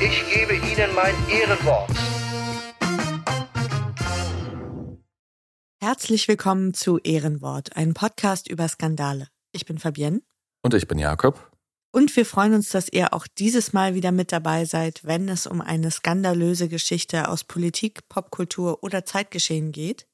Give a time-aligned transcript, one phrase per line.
[0.00, 1.90] ich gebe Ihnen mein Ehrenwort.
[5.80, 9.28] Herzlich willkommen zu Ehrenwort, ein Podcast über Skandale.
[9.52, 10.20] Ich bin Fabienne.
[10.62, 11.50] Und ich bin Jakob.
[11.92, 15.46] Und wir freuen uns, dass ihr auch dieses Mal wieder mit dabei seid, wenn es
[15.46, 20.06] um eine skandalöse Geschichte aus Politik, Popkultur oder Zeitgeschehen geht.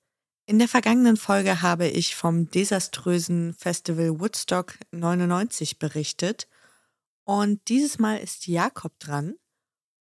[0.47, 6.47] In der vergangenen Folge habe ich vom desaströsen Festival Woodstock 99 berichtet.
[7.25, 9.35] Und dieses Mal ist Jakob dran.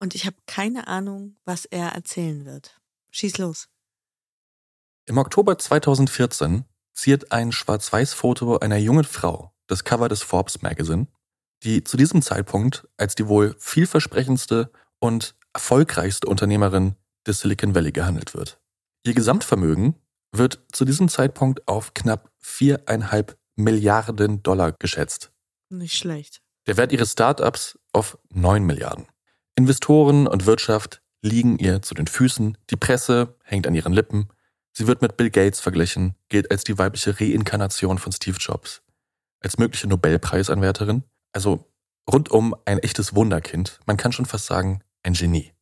[0.05, 2.79] Und ich habe keine Ahnung, was er erzählen wird.
[3.11, 3.71] Schieß los.
[5.07, 11.07] Im Oktober 2014 ziert ein Schwarz-Weiß-Foto einer jungen Frau das Cover des Forbes Magazine,
[11.63, 18.35] die zu diesem Zeitpunkt als die wohl vielversprechendste und erfolgreichste Unternehmerin des Silicon Valley gehandelt
[18.35, 18.61] wird.
[19.07, 19.95] Ihr Gesamtvermögen
[20.33, 25.33] wird zu diesem Zeitpunkt auf knapp viereinhalb Milliarden Dollar geschätzt.
[25.71, 26.43] Nicht schlecht.
[26.67, 29.07] Der Wert ihres Startups auf neun Milliarden.
[29.57, 34.29] Investoren und Wirtschaft liegen ihr zu den Füßen, die Presse hängt an ihren Lippen,
[34.73, 38.83] sie wird mit Bill Gates verglichen, gilt als die weibliche Reinkarnation von Steve Jobs
[39.45, 41.05] als mögliche Nobelpreisanwärterin.
[41.33, 41.71] Also
[42.11, 43.79] rundum ein echtes Wunderkind.
[43.87, 45.53] Man kann schon fast sagen, ein Genie.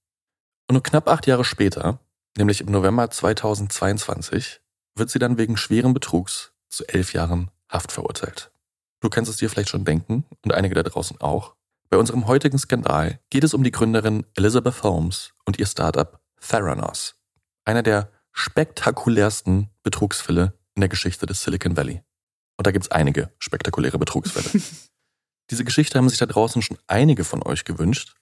[0.68, 1.98] Und nur knapp acht Jahre später,
[2.38, 4.60] nämlich im November 2022,
[4.94, 8.52] wird sie dann wegen schweren Betrugs zu elf Jahren Haft verurteilt.
[9.00, 11.56] Du kannst es dir vielleicht schon denken und einige da draußen auch.
[11.92, 17.16] Bei unserem heutigen Skandal geht es um die Gründerin Elizabeth Holmes und ihr Startup Theranos.
[17.66, 22.02] Einer der spektakulärsten Betrugsfälle in der Geschichte des Silicon Valley.
[22.56, 24.64] Und da gibt es einige spektakuläre Betrugsfälle.
[25.50, 28.14] Diese Geschichte haben sich da draußen schon einige von euch gewünscht.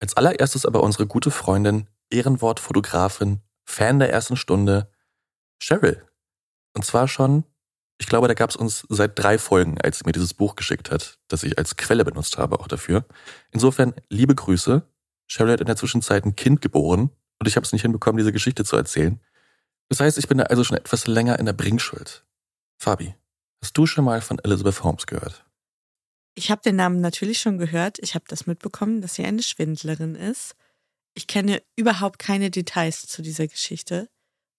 [0.00, 4.90] Als allererstes aber unsere gute Freundin, Ehrenwortfotografin, Fan der ersten Stunde,
[5.62, 6.02] Cheryl.
[6.72, 7.44] Und zwar schon,
[7.98, 10.90] ich glaube, da gab es uns seit drei Folgen, als sie mir dieses Buch geschickt
[10.90, 13.04] hat, das ich als Quelle benutzt habe auch dafür.
[13.50, 14.82] Insofern, liebe Grüße.
[15.28, 18.32] Cheryl hat in der Zwischenzeit ein Kind geboren und ich habe es nicht hinbekommen, diese
[18.32, 19.20] Geschichte zu erzählen.
[19.88, 22.24] Das heißt, ich bin da also schon etwas länger in der Bringschuld.
[22.78, 23.14] Fabi,
[23.62, 25.44] Hast du schon mal von Elizabeth Holmes gehört?
[26.34, 27.98] Ich habe den Namen natürlich schon gehört.
[28.00, 30.56] Ich habe das mitbekommen, dass sie eine Schwindlerin ist.
[31.14, 34.08] Ich kenne überhaupt keine Details zu dieser Geschichte,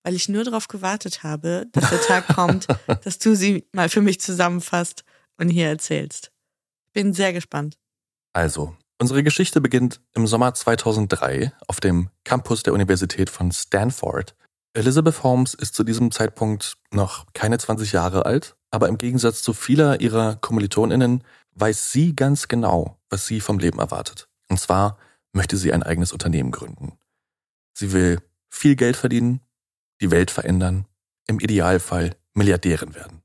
[0.03, 2.67] weil ich nur darauf gewartet habe, dass der Tag kommt,
[3.03, 5.03] dass du sie mal für mich zusammenfasst
[5.37, 6.31] und hier erzählst.
[6.93, 7.77] Bin sehr gespannt.
[8.33, 14.35] Also, unsere Geschichte beginnt im Sommer 2003 auf dem Campus der Universität von Stanford.
[14.73, 19.53] Elizabeth Holmes ist zu diesem Zeitpunkt noch keine 20 Jahre alt aber im Gegensatz zu
[19.53, 24.27] vieler ihrer KommilitonInnen weiß sie ganz genau, was sie vom Leben erwartet.
[24.49, 24.97] Und zwar
[25.31, 26.97] möchte sie ein eigenes Unternehmen gründen.
[27.75, 28.19] Sie will
[28.49, 29.41] viel Geld verdienen,
[30.03, 30.85] die Welt verändern,
[31.27, 33.23] im Idealfall Milliardärin werden.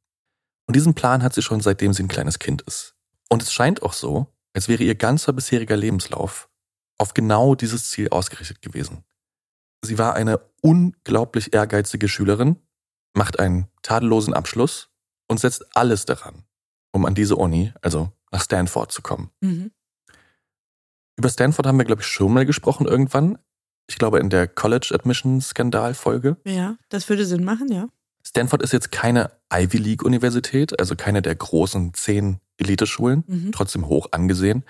[0.67, 2.95] Und diesen Plan hat sie schon seitdem sie ein kleines Kind ist.
[3.29, 6.49] Und es scheint auch so, als wäre ihr ganzer bisheriger Lebenslauf
[6.99, 9.05] auf genau dieses Ziel ausgerichtet gewesen.
[9.83, 12.57] Sie war eine unglaublich ehrgeizige Schülerin,
[13.15, 14.91] macht einen tadellosen Abschluss
[15.29, 16.45] und setzt alles daran,
[16.93, 19.31] um an diese Uni, also nach Stanford zu kommen.
[19.41, 19.71] Mhm.
[21.17, 23.39] Über Stanford haben wir, glaube ich, schon mal gesprochen irgendwann.
[23.89, 26.37] Ich glaube, in der College Admission Skandal Folge.
[26.45, 27.89] Ja, das würde Sinn machen, ja.
[28.25, 33.53] Stanford ist jetzt keine Ivy League Universität, also keine der großen zehn Eliteschulen, mhm.
[33.53, 34.65] trotzdem hoch angesehen.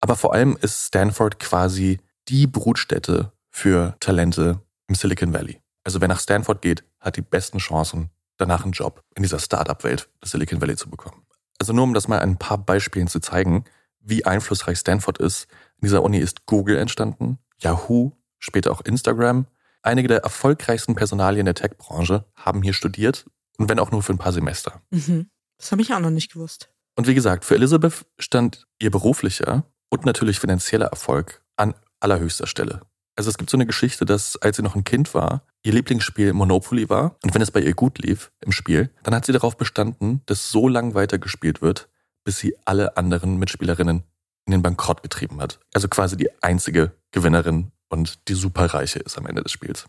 [0.00, 5.60] Aber vor allem ist Stanford quasi die Brutstätte für Talente im Silicon Valley.
[5.84, 10.08] Also wer nach Stanford geht, hat die besten Chancen, danach einen Job in dieser Startup-Welt
[10.22, 11.22] des Silicon Valley zu bekommen.
[11.58, 13.64] Also nur um das mal ein paar Beispielen zu zeigen,
[14.00, 15.46] wie einflussreich Stanford ist.
[15.80, 19.46] In dieser Uni ist Google entstanden, Yahoo, später auch Instagram.
[19.82, 23.26] Einige der erfolgreichsten Personalien der Tech-Branche haben hier studiert
[23.56, 24.82] und wenn auch nur für ein paar Semester.
[24.90, 25.30] Mhm.
[25.56, 26.70] Das habe ich auch noch nicht gewusst.
[26.96, 32.82] Und wie gesagt, für Elizabeth stand ihr beruflicher und natürlich finanzieller Erfolg an allerhöchster Stelle.
[33.16, 36.32] Also es gibt so eine Geschichte, dass als sie noch ein Kind war, ihr Lieblingsspiel
[36.32, 37.16] Monopoly war.
[37.22, 40.50] Und wenn es bei ihr gut lief im Spiel, dann hat sie darauf bestanden, dass
[40.50, 41.88] so lang weitergespielt wird,
[42.24, 44.04] bis sie alle anderen Mitspielerinnen
[44.46, 45.60] in den Bankrott getrieben hat.
[45.74, 49.86] Also quasi die einzige Gewinnerin und die superreiche ist am Ende des Spiels.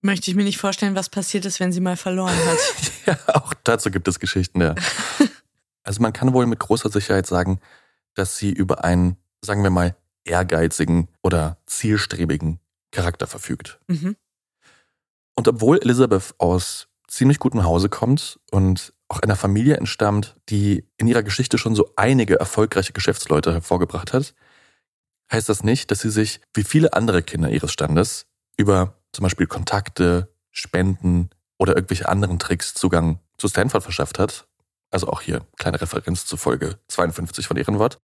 [0.00, 2.58] Möchte ich mir nicht vorstellen, was passiert ist, wenn sie mal verloren hat.
[3.06, 4.74] ja, auch dazu gibt es Geschichten, ja.
[5.84, 7.60] also man kann wohl mit großer Sicherheit sagen,
[8.14, 9.94] dass sie über einen, sagen wir mal,
[10.24, 12.58] ehrgeizigen oder zielstrebigen
[12.90, 13.78] Charakter verfügt.
[13.86, 14.16] Mhm.
[15.34, 21.06] Und obwohl Elizabeth aus ziemlich gutem Hause kommt und auch einer Familie entstammt, die in
[21.06, 24.34] ihrer Geschichte schon so einige erfolgreiche Geschäftsleute hervorgebracht hat,
[25.32, 28.26] heißt das nicht, dass sie sich, wie viele andere Kinder ihres Standes,
[28.56, 34.46] über zum Beispiel Kontakte, Spenden oder irgendwelche anderen Tricks Zugang zu Stanford verschafft hat.
[34.90, 37.98] Also auch hier kleine Referenz zu Folge 52 von Ehrenwort.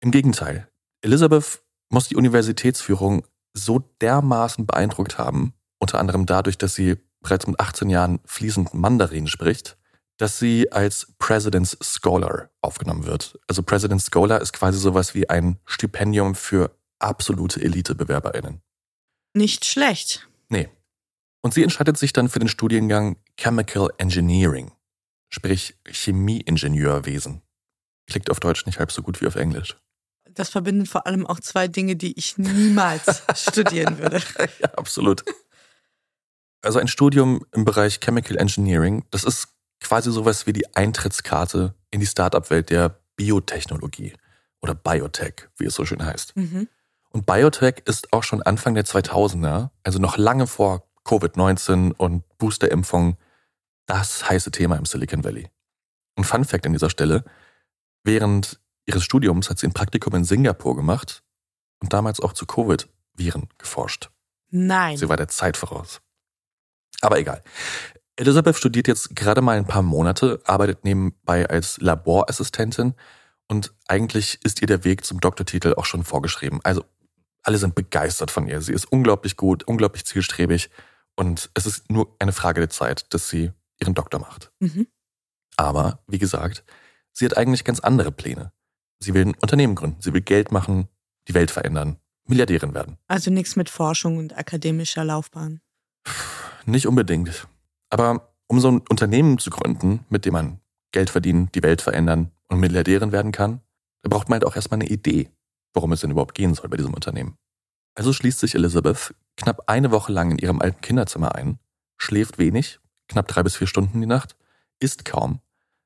[0.00, 0.68] Im Gegenteil,
[1.00, 3.24] Elizabeth muss die Universitätsführung
[3.54, 9.26] so dermaßen beeindruckt haben, unter anderem dadurch, dass sie bereits mit 18 Jahren fließend Mandarin
[9.26, 9.78] spricht,
[10.22, 13.40] dass sie als President's Scholar aufgenommen wird.
[13.48, 16.70] Also President's Scholar ist quasi sowas wie ein Stipendium für
[17.00, 18.62] absolute Elite-BewerberInnen.
[19.34, 20.28] Nicht schlecht.
[20.48, 20.68] Nee.
[21.40, 24.70] Und sie entscheidet sich dann für den Studiengang Chemical Engineering,
[25.28, 27.42] sprich Chemieingenieurwesen.
[28.06, 29.76] Klingt auf Deutsch nicht halb so gut wie auf Englisch
[30.34, 34.22] das verbindet vor allem auch zwei Dinge, die ich niemals studieren würde.
[34.60, 35.22] Ja, absolut.
[36.62, 39.51] Also ein Studium im Bereich Chemical Engineering, das ist
[39.82, 44.14] quasi sowas wie die Eintrittskarte in die Startup-Welt der Biotechnologie
[44.60, 46.36] oder Biotech, wie es so schön heißt.
[46.36, 46.68] Mhm.
[47.10, 53.16] Und Biotech ist auch schon Anfang der 2000er, also noch lange vor Covid-19 und Boosterimpfung,
[53.86, 55.48] das heiße Thema im Silicon Valley.
[56.16, 57.24] Und Fun Fact an dieser Stelle,
[58.04, 61.22] während ihres Studiums hat sie ein Praktikum in Singapur gemacht
[61.80, 64.10] und damals auch zu Covid-Viren geforscht.
[64.50, 64.96] Nein.
[64.96, 66.00] Sie war der Zeit voraus.
[67.00, 67.42] Aber egal.
[68.22, 72.94] Elisabeth studiert jetzt gerade mal ein paar Monate, arbeitet nebenbei als Laborassistentin
[73.48, 76.60] und eigentlich ist ihr der Weg zum Doktortitel auch schon vorgeschrieben.
[76.62, 76.84] Also
[77.42, 78.60] alle sind begeistert von ihr.
[78.60, 80.70] Sie ist unglaublich gut, unglaublich zielstrebig
[81.16, 84.52] und es ist nur eine Frage der Zeit, dass sie ihren Doktor macht.
[84.60, 84.86] Mhm.
[85.56, 86.62] Aber, wie gesagt,
[87.12, 88.52] sie hat eigentlich ganz andere Pläne.
[89.00, 90.00] Sie will ein Unternehmen gründen.
[90.00, 90.86] Sie will Geld machen,
[91.26, 91.96] die Welt verändern,
[92.28, 92.98] Milliardärin werden.
[93.08, 95.60] Also nichts mit Forschung und akademischer Laufbahn.
[96.66, 97.48] Nicht unbedingt.
[97.92, 100.60] Aber um so ein Unternehmen zu gründen, mit dem man
[100.92, 103.60] Geld verdienen, die Welt verändern und Milliardärin werden kann,
[104.02, 105.30] da braucht man halt auch erstmal eine Idee,
[105.74, 107.36] worum es denn überhaupt gehen soll bei diesem Unternehmen.
[107.94, 111.58] Also schließt sich Elizabeth knapp eine Woche lang in ihrem alten Kinderzimmer ein,
[111.98, 114.36] schläft wenig, knapp drei bis vier Stunden die Nacht,
[114.80, 115.40] isst kaum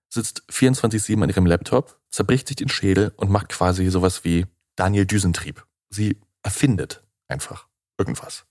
[0.09, 5.07] sitzt 24-7 an ihrem Laptop, zerbricht sich den Schädel und macht quasi sowas wie Daniel
[5.07, 5.65] Düsentrieb.
[5.91, 7.69] Sie erfindet einfach
[7.99, 8.47] irgendwas.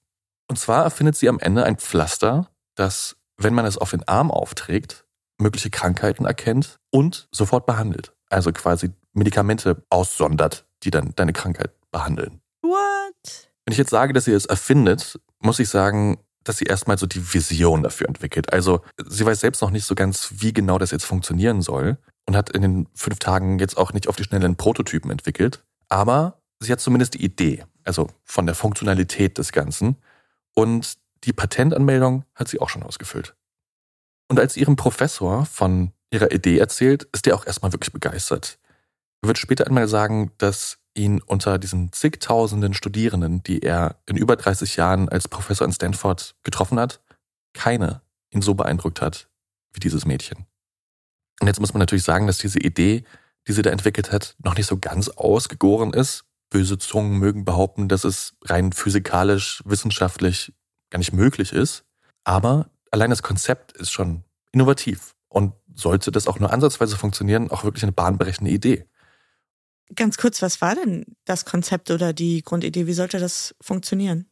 [0.47, 4.31] Und zwar erfindet sie am Ende ein Pflaster, das, wenn man es auf den Arm
[4.31, 5.05] aufträgt,
[5.37, 8.13] mögliche Krankheiten erkennt und sofort behandelt.
[8.29, 12.41] Also quasi Medikamente aussondert, die dann deine Krankheit behandeln.
[12.61, 13.49] What?
[13.65, 17.07] Wenn ich jetzt sage, dass sie es erfindet, muss ich sagen, dass sie erstmal so
[17.07, 18.53] die Vision dafür entwickelt.
[18.53, 22.35] Also sie weiß selbst noch nicht so ganz, wie genau das jetzt funktionieren soll und
[22.35, 25.63] hat in den fünf Tagen jetzt auch nicht auf die Schnelle einen Prototypen entwickelt.
[25.89, 29.97] Aber sie hat zumindest die Idee, also von der Funktionalität des Ganzen.
[30.53, 33.35] Und die Patentanmeldung hat sie auch schon ausgefüllt.
[34.27, 38.59] Und als ihrem Professor von ihrer Idee erzählt, ist er auch erstmal wirklich begeistert.
[39.21, 44.35] Er wird später einmal sagen, dass ihn unter diesen zigtausenden Studierenden, die er in über
[44.35, 47.01] 30 Jahren als Professor in Stanford getroffen hat,
[47.53, 49.29] keine ihn so beeindruckt hat
[49.73, 50.45] wie dieses Mädchen.
[51.41, 53.03] Und jetzt muss man natürlich sagen, dass diese Idee,
[53.47, 56.23] die sie da entwickelt hat, noch nicht so ganz ausgegoren ist.
[56.49, 60.53] Böse Zungen mögen behaupten, dass es rein physikalisch, wissenschaftlich
[60.89, 61.83] gar nicht möglich ist.
[62.23, 67.63] Aber allein das Konzept ist schon innovativ und sollte das auch nur ansatzweise funktionieren, auch
[67.63, 68.85] wirklich eine bahnbrechende Idee.
[69.93, 72.87] Ganz kurz, was war denn das Konzept oder die Grundidee?
[72.87, 74.27] Wie sollte das funktionieren?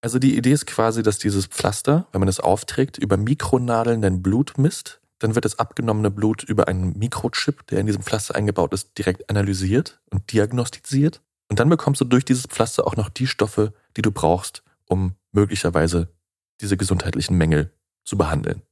[0.00, 4.22] Also die Idee ist quasi, dass dieses Pflaster, wenn man es aufträgt, über Mikronadeln dein
[4.22, 5.00] Blut misst.
[5.20, 9.30] Dann wird das abgenommene Blut über einen Mikrochip, der in diesem Pflaster eingebaut ist, direkt
[9.30, 11.20] analysiert und diagnostiziert.
[11.48, 14.61] Und dann bekommst du durch dieses Pflaster auch noch die Stoffe, die du brauchst,
[14.92, 16.14] um möglicherweise
[16.60, 17.72] diese gesundheitlichen Mängel
[18.04, 18.62] zu behandeln.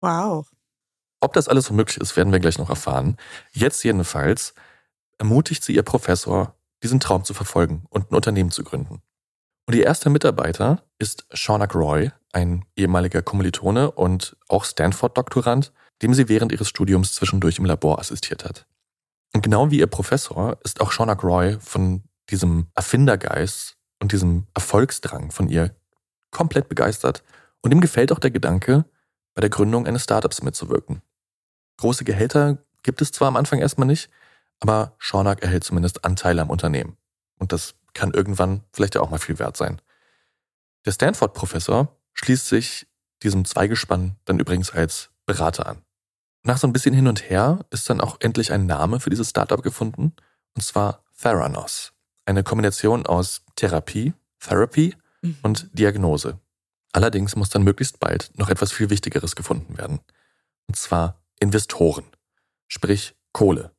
[0.00, 0.50] Wow.
[1.20, 3.16] Ob das alles so möglich ist, werden wir gleich noch erfahren.
[3.52, 4.54] Jetzt jedenfalls
[5.18, 9.00] ermutigt sie ihr Professor, diesen Traum zu verfolgen und ein Unternehmen zu gründen.
[9.66, 15.72] Und ihr erster Mitarbeiter ist Shaunak Roy, ein ehemaliger Kommilitone und auch Stanford-Doktorand,
[16.02, 18.66] dem sie während ihres Studiums zwischendurch im Labor assistiert hat.
[19.32, 25.30] Und genau wie ihr Professor ist auch Shaunak Roy von diesem Erfindergeist und diesem Erfolgsdrang
[25.30, 25.74] von ihr
[26.30, 27.22] komplett begeistert
[27.60, 28.84] und ihm gefällt auch der Gedanke,
[29.34, 31.02] bei der Gründung eines Startups mitzuwirken.
[31.76, 34.10] Große Gehälter gibt es zwar am Anfang erstmal nicht,
[34.60, 36.96] aber Schornack erhält zumindest Anteile am Unternehmen.
[37.38, 39.80] Und das kann irgendwann vielleicht ja auch mal viel wert sein.
[40.84, 42.86] Der Stanford-Professor schließt sich
[43.22, 45.82] diesem Zweigespann dann übrigens als Berater an.
[46.42, 49.30] Nach so ein bisschen hin und her ist dann auch endlich ein Name für dieses
[49.30, 50.14] Startup gefunden,
[50.54, 51.92] und zwar Theranos.
[52.30, 55.38] Eine Kombination aus Therapie, Therapy mhm.
[55.42, 56.38] und Diagnose.
[56.92, 59.98] Allerdings muss dann möglichst bald noch etwas viel Wichtigeres gefunden werden.
[60.68, 62.04] Und zwar Investoren,
[62.68, 63.72] sprich Kohle.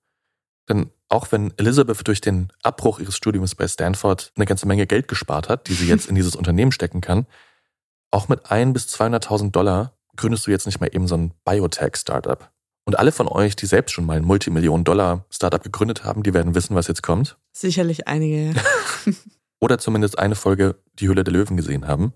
[0.67, 5.07] Denn auch wenn Elizabeth durch den Abbruch ihres Studiums bei Stanford eine ganze Menge Geld
[5.07, 7.27] gespart hat, die sie jetzt in dieses Unternehmen stecken kann,
[8.11, 12.51] auch mit ein bis 200.000 Dollar gründest du jetzt nicht mehr eben so ein Biotech-Startup.
[12.85, 16.75] Und alle von euch, die selbst schon mal ein Multimillionen-Dollar-Startup gegründet haben, die werden wissen,
[16.75, 17.37] was jetzt kommt.
[17.53, 18.53] Sicherlich einige.
[19.59, 22.13] Oder zumindest eine Folge Die Hülle der Löwen gesehen haben.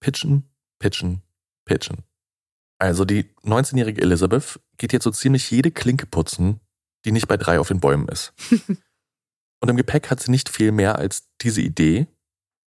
[0.00, 1.22] Pitchen, pitchen,
[1.64, 2.04] pitchen.
[2.78, 6.60] Also die 19-jährige Elizabeth geht jetzt so ziemlich jede Klinke putzen,
[7.04, 8.32] die nicht bei drei auf den Bäumen ist.
[9.60, 12.06] und im Gepäck hat sie nicht viel mehr als diese Idee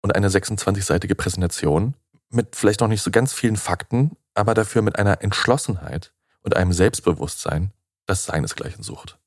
[0.02, 1.94] und eine 26-seitige Präsentation
[2.30, 6.72] mit vielleicht noch nicht so ganz vielen Fakten, aber dafür mit einer Entschlossenheit und einem
[6.72, 7.72] Selbstbewusstsein,
[8.06, 9.18] das seinesgleichen sucht.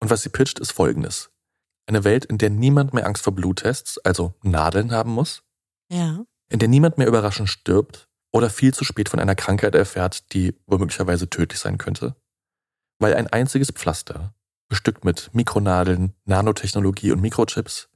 [0.00, 1.30] Und was sie pitcht, ist folgendes.
[1.86, 5.42] Eine Welt, in der niemand mehr Angst vor Bluttests, also Nadeln haben muss.
[5.90, 6.24] Ja.
[6.50, 10.54] In der niemand mehr überraschend stirbt oder viel zu spät von einer Krankheit erfährt, die
[10.66, 12.14] womöglicherweise tödlich sein könnte.
[12.98, 14.34] Weil ein einziges Pflaster,
[14.68, 17.88] bestückt mit Mikronadeln, Nanotechnologie und Mikrochips,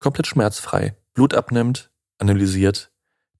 [0.00, 2.92] komplett schmerzfrei, Blut abnimmt, analysiert,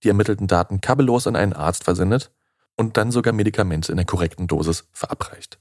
[0.02, 2.32] die ermittelten Daten kabellos an einen Arzt versendet
[2.80, 5.58] und dann sogar Medikamente in der korrekten Dosis verabreicht.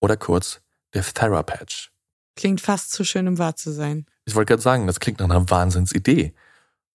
[0.00, 0.60] Oder kurz
[0.94, 1.92] der Therapatch.
[2.34, 4.04] Klingt fast zu schön, um wahr zu sein.
[4.24, 6.34] Ich wollte gerade sagen, das klingt nach einer Wahnsinnsidee.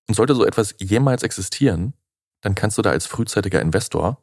[0.09, 1.93] Und sollte so etwas jemals existieren,
[2.41, 4.21] dann kannst du da als frühzeitiger Investor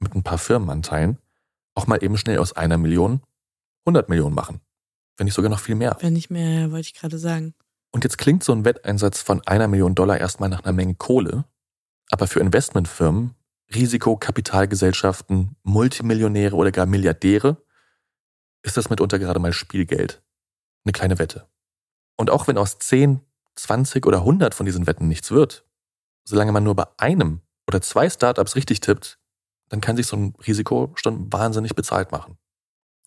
[0.00, 1.16] mit ein paar Firmenanteilen
[1.74, 3.22] auch mal eben schnell aus einer Million
[3.86, 4.60] 100 Millionen machen.
[5.16, 5.96] Wenn nicht sogar noch viel mehr.
[6.00, 7.54] Wenn nicht mehr, wollte ich gerade sagen.
[7.90, 11.46] Und jetzt klingt so ein Wetteinsatz von einer Million Dollar erstmal nach einer Menge Kohle,
[12.10, 13.34] aber für Investmentfirmen,
[13.72, 17.62] Risikokapitalgesellschaften, Multimillionäre oder gar Milliardäre
[18.62, 20.22] ist das mitunter gerade mal Spielgeld.
[20.84, 21.48] Eine kleine Wette.
[22.16, 23.20] Und auch wenn aus 10,
[23.56, 25.66] 20 oder 100 von diesen Wetten nichts wird,
[26.24, 29.18] solange man nur bei einem oder zwei Startups richtig tippt,
[29.68, 32.38] dann kann sich so ein Risiko schon wahnsinnig bezahlt machen.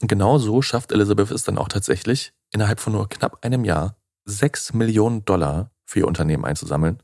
[0.01, 3.97] Und genau so schafft Elizabeth es dann auch tatsächlich, innerhalb von nur knapp einem Jahr
[4.25, 7.01] 6 Millionen Dollar für ihr Unternehmen einzusammeln.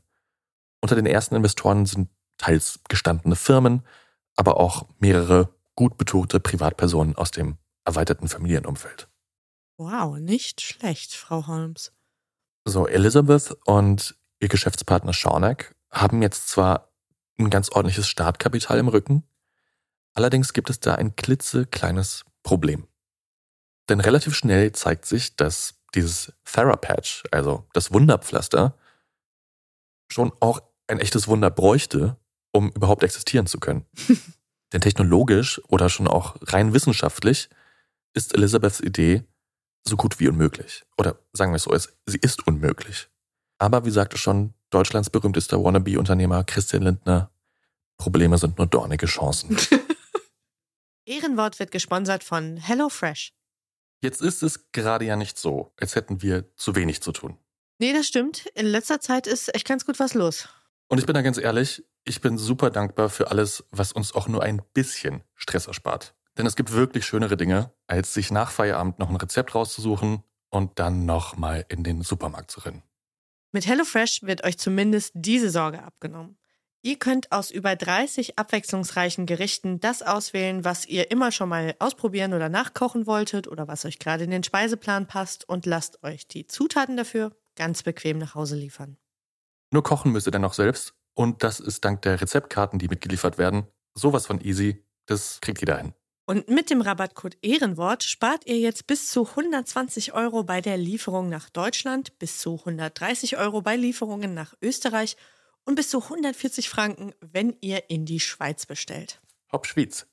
[0.80, 3.82] Unter den ersten Investoren sind teils gestandene Firmen,
[4.36, 9.08] aber auch mehrere gut betuchte Privatpersonen aus dem erweiterten Familienumfeld.
[9.76, 11.92] Wow, nicht schlecht, Frau Holmes.
[12.64, 16.92] So, Elizabeth und ihr Geschäftspartner Shaunak haben jetzt zwar
[17.38, 19.24] ein ganz ordentliches Startkapital im Rücken,
[20.14, 22.86] allerdings gibt es da ein klitzekleines Problem.
[23.88, 28.78] Denn relativ schnell zeigt sich, dass dieses Therapatch, also das Wunderpflaster,
[30.08, 32.16] schon auch ein echtes Wunder bräuchte,
[32.54, 33.84] um überhaupt existieren zu können.
[34.72, 37.48] Denn technologisch oder schon auch rein wissenschaftlich
[38.14, 39.24] ist Elizabeths Idee
[39.86, 40.84] so gut wie unmöglich.
[40.96, 43.08] Oder sagen wir es so, sie ist unmöglich.
[43.58, 47.30] Aber wie sagte schon Deutschlands berühmtester Wannabe-Unternehmer Christian Lindner,
[47.98, 49.56] Probleme sind nur dornige Chancen.
[51.06, 53.32] Ehrenwort wird gesponsert von HelloFresh.
[54.02, 57.36] Jetzt ist es gerade ja nicht so, als hätten wir zu wenig zu tun.
[57.78, 58.46] Nee, das stimmt.
[58.54, 60.48] In letzter Zeit ist echt ganz gut was los.
[60.88, 64.28] Und ich bin da ganz ehrlich, ich bin super dankbar für alles, was uns auch
[64.28, 66.14] nur ein bisschen Stress erspart.
[66.36, 70.78] Denn es gibt wirklich schönere Dinge, als sich nach Feierabend noch ein Rezept rauszusuchen und
[70.78, 72.82] dann nochmal in den Supermarkt zu rennen.
[73.52, 76.36] Mit HelloFresh wird euch zumindest diese Sorge abgenommen.
[76.82, 82.34] Ihr könnt aus über 30 abwechslungsreichen Gerichten das auswählen, was ihr immer schon mal ausprobieren
[82.34, 86.46] oder nachkochen wolltet oder was euch gerade in den Speiseplan passt und lasst euch die
[86.46, 88.98] Zutaten dafür ganz bequem nach Hause liefern.
[89.70, 93.38] Nur kochen müsst ihr dann noch selbst und das ist dank der Rezeptkarten, die mitgeliefert
[93.38, 94.84] werden, sowas von easy.
[95.06, 95.94] Das kriegt jeder hin.
[96.26, 101.28] Und mit dem Rabattcode Ehrenwort spart ihr jetzt bis zu 120 Euro bei der Lieferung
[101.28, 105.16] nach Deutschland, bis zu 130 Euro bei Lieferungen nach Österreich
[105.64, 109.20] und bis zu 140 Franken, wenn ihr in die Schweiz bestellt.
[109.52, 110.06] Hopp Schweiz.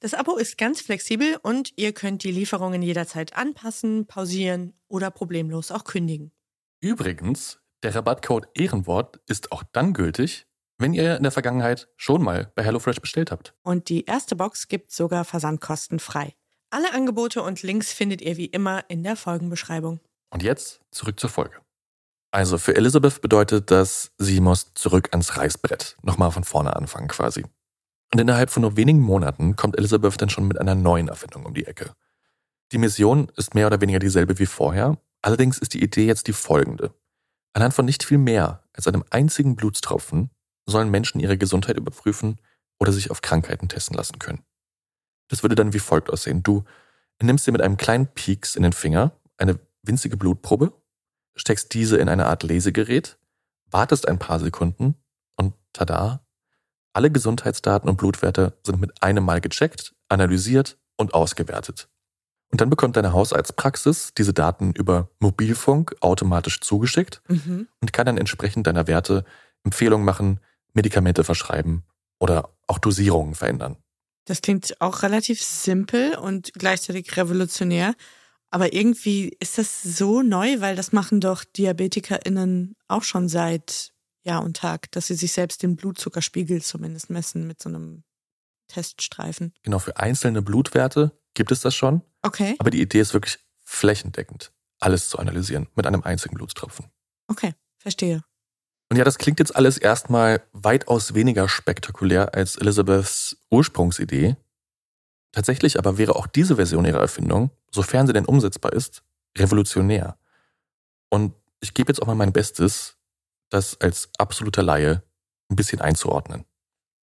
[0.00, 5.70] Das Abo ist ganz flexibel und ihr könnt die Lieferungen jederzeit anpassen, pausieren oder problemlos
[5.70, 6.32] auch kündigen.
[6.80, 10.46] Übrigens, der Rabattcode Ehrenwort ist auch dann gültig,
[10.78, 13.54] wenn ihr in der Vergangenheit schon mal bei HelloFresh bestellt habt.
[13.62, 16.34] Und die erste Box gibt sogar versandkostenfrei.
[16.70, 20.00] Alle Angebote und Links findet ihr wie immer in der Folgenbeschreibung.
[20.30, 21.56] Und jetzt zurück zur Folge.
[22.30, 27.44] Also für Elizabeth bedeutet das, sie muss zurück ans Reißbrett, nochmal von vorne anfangen quasi.
[28.12, 31.54] Und innerhalb von nur wenigen Monaten kommt Elizabeth dann schon mit einer neuen Erfindung um
[31.54, 31.92] die Ecke.
[32.72, 36.32] Die Mission ist mehr oder weniger dieselbe wie vorher, allerdings ist die Idee jetzt die
[36.32, 36.94] folgende.
[37.52, 40.30] Anhand von nicht viel mehr als einem einzigen Blutstropfen
[40.66, 42.40] sollen Menschen ihre Gesundheit überprüfen
[42.78, 44.42] oder sich auf Krankheiten testen lassen können.
[45.28, 46.42] Das würde dann wie folgt aussehen.
[46.42, 46.64] Du
[47.20, 50.72] nimmst dir mit einem kleinen Pieks in den Finger eine winzige Blutprobe,
[51.34, 53.18] steckst diese in eine Art Lesegerät,
[53.70, 54.96] wartest ein paar Sekunden
[55.36, 56.24] und tada,
[56.92, 61.88] alle Gesundheitsdaten und Blutwerte sind mit einem Mal gecheckt, analysiert und ausgewertet.
[62.52, 67.66] Und dann bekommt deine Hausarztpraxis diese Daten über Mobilfunk automatisch zugeschickt mhm.
[67.80, 69.24] und kann dann entsprechend deiner Werte
[69.64, 70.38] Empfehlungen machen,
[70.74, 71.82] Medikamente verschreiben
[72.20, 73.76] oder auch Dosierungen verändern.
[74.26, 77.94] Das klingt auch relativ simpel und gleichzeitig revolutionär.
[78.50, 83.92] Aber irgendwie ist das so neu, weil das machen doch DiabetikerInnen auch schon seit
[84.24, 88.04] Jahr und Tag, dass sie sich selbst den Blutzuckerspiegel zumindest messen mit so einem
[88.68, 89.54] Teststreifen.
[89.62, 92.02] Genau, für einzelne Blutwerte gibt es das schon.
[92.22, 92.56] Okay.
[92.58, 96.86] Aber die Idee ist wirklich flächendeckend, alles zu analysieren mit einem einzigen Blutstropfen.
[97.28, 98.22] Okay, verstehe.
[98.90, 104.36] Und ja, das klingt jetzt alles erstmal weitaus weniger spektakulär als Elizabeths Ursprungsidee.
[105.32, 109.02] Tatsächlich aber wäre auch diese Version ihrer Erfindung, sofern sie denn umsetzbar ist,
[109.38, 110.18] revolutionär.
[111.08, 112.98] Und ich gebe jetzt auch mal mein Bestes,
[113.48, 115.02] das als absoluter Laie
[115.48, 116.44] ein bisschen einzuordnen.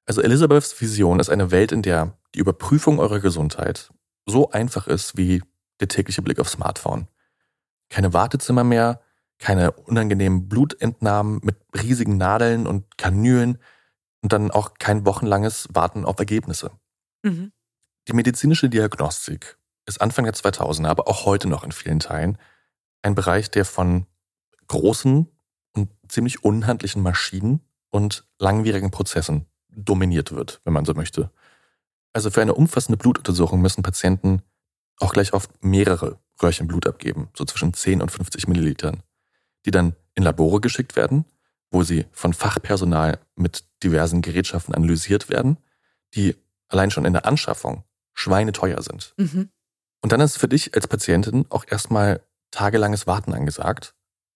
[0.06, 3.92] Also Elizabeths Vision ist eine Welt, in der die Überprüfung eurer Gesundheit
[4.28, 5.42] so einfach ist wie
[5.80, 7.08] der tägliche Blick aufs Smartphone.
[7.90, 9.02] Keine Wartezimmer mehr,
[9.40, 13.60] keine unangenehmen Blutentnahmen mit riesigen Nadeln und Kanülen
[14.22, 16.72] und dann auch kein wochenlanges Warten auf Ergebnisse.
[17.24, 17.52] Mhm.
[18.08, 22.38] Die medizinische Diagnostik ist Anfang der 2000er, aber auch heute noch in vielen Teilen
[23.02, 24.06] ein Bereich, der von
[24.68, 25.28] großen
[25.74, 31.32] und ziemlich unhandlichen Maschinen und langwierigen Prozessen dominiert wird, wenn man so möchte.
[32.18, 34.42] Also für eine umfassende Blutuntersuchung müssen Patienten
[34.98, 39.04] auch gleich oft mehrere Röhrchen Blut abgeben, so zwischen 10 und 50 Millilitern
[39.68, 41.26] die dann in Labore geschickt werden,
[41.70, 45.58] wo sie von Fachpersonal mit diversen Gerätschaften analysiert werden,
[46.16, 46.36] die
[46.70, 49.14] allein schon in der Anschaffung schweineteuer sind.
[49.18, 49.50] Mhm.
[50.02, 53.94] Und dann ist für dich als Patientin auch erstmal tagelanges Warten angesagt,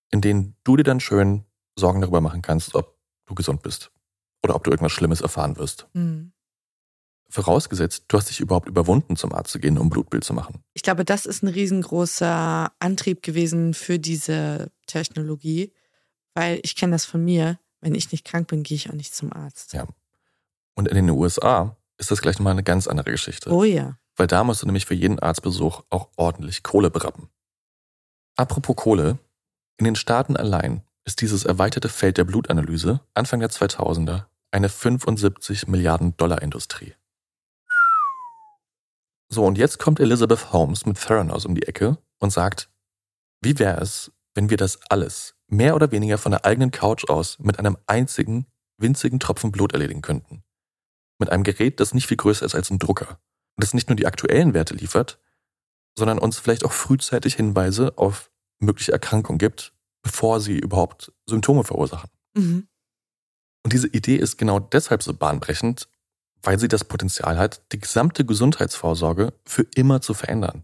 [0.10, 1.46] in denen du dir dann schön
[1.78, 3.92] Sorgen darüber machen kannst, ob du gesund bist
[4.44, 5.88] oder ob du irgendwas Schlimmes erfahren wirst.
[5.94, 6.34] Mhm.
[7.32, 10.62] Vorausgesetzt, du hast dich überhaupt überwunden, zum Arzt zu gehen, um Blutbild zu machen.
[10.74, 15.72] Ich glaube, das ist ein riesengroßer Antrieb gewesen für diese Technologie,
[16.34, 17.58] weil ich kenne das von mir.
[17.80, 19.72] Wenn ich nicht krank bin, gehe ich auch nicht zum Arzt.
[19.72, 19.88] Ja.
[20.76, 23.50] Und in den USA ist das gleich nochmal eine ganz andere Geschichte.
[23.50, 23.98] Oh ja.
[24.18, 27.30] Weil da musst du nämlich für jeden Arztbesuch auch ordentlich Kohle berappen.
[28.36, 29.20] Apropos Kohle,
[29.78, 35.68] in den Staaten allein ist dieses erweiterte Feld der Blutanalyse Anfang der 2000er eine 75
[35.68, 36.94] Milliarden Dollar Industrie.
[39.34, 42.70] So, und jetzt kommt Elizabeth Holmes mit Theranos um die Ecke und sagt,
[43.42, 47.40] wie wäre es, wenn wir das alles mehr oder weniger von der eigenen Couch aus
[47.40, 48.46] mit einem einzigen,
[48.78, 50.44] winzigen Tropfen Blut erledigen könnten?
[51.18, 53.22] Mit einem Gerät, das nicht viel größer ist als ein Drucker
[53.56, 55.18] und das nicht nur die aktuellen Werte liefert,
[55.98, 62.10] sondern uns vielleicht auch frühzeitig Hinweise auf mögliche Erkrankungen gibt, bevor sie überhaupt Symptome verursachen.
[62.34, 62.68] Mhm.
[63.64, 65.88] Und diese Idee ist genau deshalb so bahnbrechend,
[66.44, 70.64] weil sie das Potenzial hat, die gesamte Gesundheitsvorsorge für immer zu verändern.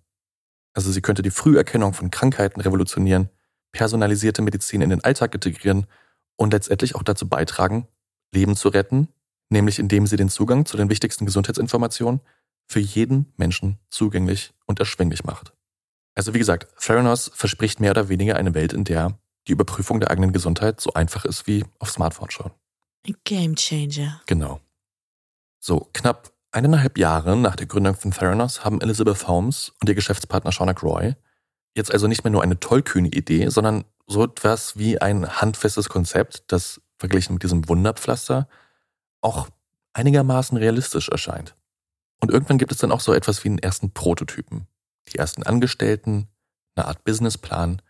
[0.73, 3.29] Also sie könnte die Früherkennung von Krankheiten revolutionieren,
[3.71, 5.87] personalisierte Medizin in den Alltag integrieren
[6.35, 7.87] und letztendlich auch dazu beitragen,
[8.31, 9.07] Leben zu retten,
[9.49, 12.21] nämlich indem sie den Zugang zu den wichtigsten Gesundheitsinformationen
[12.65, 15.53] für jeden Menschen zugänglich und erschwinglich macht.
[16.15, 20.11] Also wie gesagt, Theranos verspricht mehr oder weniger eine Welt, in der die Überprüfung der
[20.11, 22.51] eigenen Gesundheit so einfach ist wie auf Smartphone schauen.
[23.07, 24.21] Ein Game Changer.
[24.25, 24.59] Genau.
[25.67, 30.53] So, knapp eineinhalb Jahre nach der Gründung von Theranos haben Elizabeth Holmes und ihr Geschäftspartner
[30.53, 31.17] Shaunak Roy
[31.75, 36.45] jetzt also nicht mehr nur eine tollkühne Idee, sondern so etwas wie ein handfestes Konzept,
[36.53, 38.47] das verglichen mit diesem Wunderpflaster
[39.19, 39.49] auch
[39.91, 41.57] einigermaßen realistisch erscheint.
[42.21, 44.67] Und irgendwann gibt es dann auch so etwas wie einen ersten Prototypen,
[45.09, 46.29] die ersten Angestellten,
[46.75, 47.81] eine Art Businessplan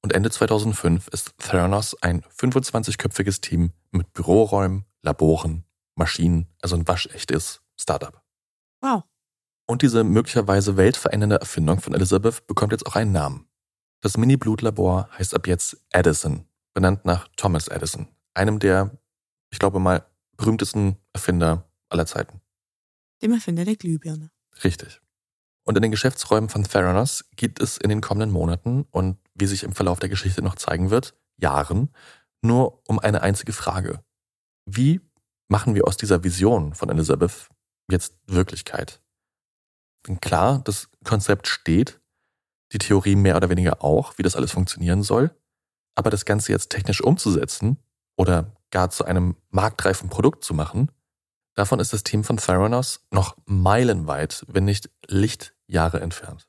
[0.00, 5.65] und Ende 2005 ist Theranos ein 25-köpfiges Team mit Büroräumen, Laboren
[5.96, 8.22] Maschinen, also ein waschechtes Startup.
[8.80, 9.04] Wow.
[9.66, 13.48] Und diese möglicherweise weltverändernde Erfindung von Elizabeth bekommt jetzt auch einen Namen.
[14.00, 18.96] Das Mini-Blutlabor heißt ab jetzt Edison, benannt nach Thomas Edison, einem der,
[19.50, 20.06] ich glaube mal,
[20.36, 22.40] berühmtesten Erfinder aller Zeiten.
[23.22, 24.30] Dem Erfinder der Glühbirne.
[24.62, 25.00] Richtig.
[25.64, 29.64] Und in den Geschäftsräumen von Theranos gibt es in den kommenden Monaten und wie sich
[29.64, 31.90] im Verlauf der Geschichte noch zeigen wird, Jahren
[32.42, 34.04] nur um eine einzige Frage.
[34.64, 35.00] Wie
[35.48, 37.48] machen wir aus dieser Vision von Elizabeth
[37.90, 39.00] jetzt Wirklichkeit?
[40.06, 42.00] Denn klar, das Konzept steht,
[42.72, 45.34] die Theorie mehr oder weniger auch, wie das alles funktionieren soll,
[45.94, 47.78] aber das Ganze jetzt technisch umzusetzen
[48.16, 50.90] oder gar zu einem marktreifen Produkt zu machen,
[51.54, 56.48] davon ist das Team von Theranos noch meilenweit, wenn nicht Lichtjahre entfernt.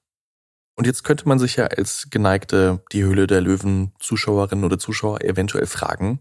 [0.76, 5.22] Und jetzt könnte man sich ja als geneigte Die Höhle der Löwen Zuschauerin oder Zuschauer
[5.22, 6.20] eventuell fragen,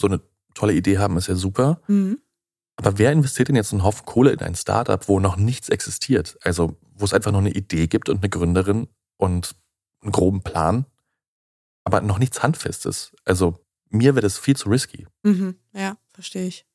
[0.00, 0.20] so eine
[0.54, 2.18] tolle Idee haben ist ja super, Mhm.
[2.76, 6.38] aber wer investiert denn jetzt einen Haufen Kohle in ein Startup, wo noch nichts existiert?
[6.42, 9.54] Also wo es einfach noch eine Idee gibt und eine Gründerin und
[10.02, 10.86] einen groben Plan,
[11.84, 13.12] aber noch nichts Handfestes.
[13.24, 15.06] Also mir wäre das viel zu risky.
[15.22, 15.56] Mhm.
[15.72, 16.66] Ja, verstehe ich.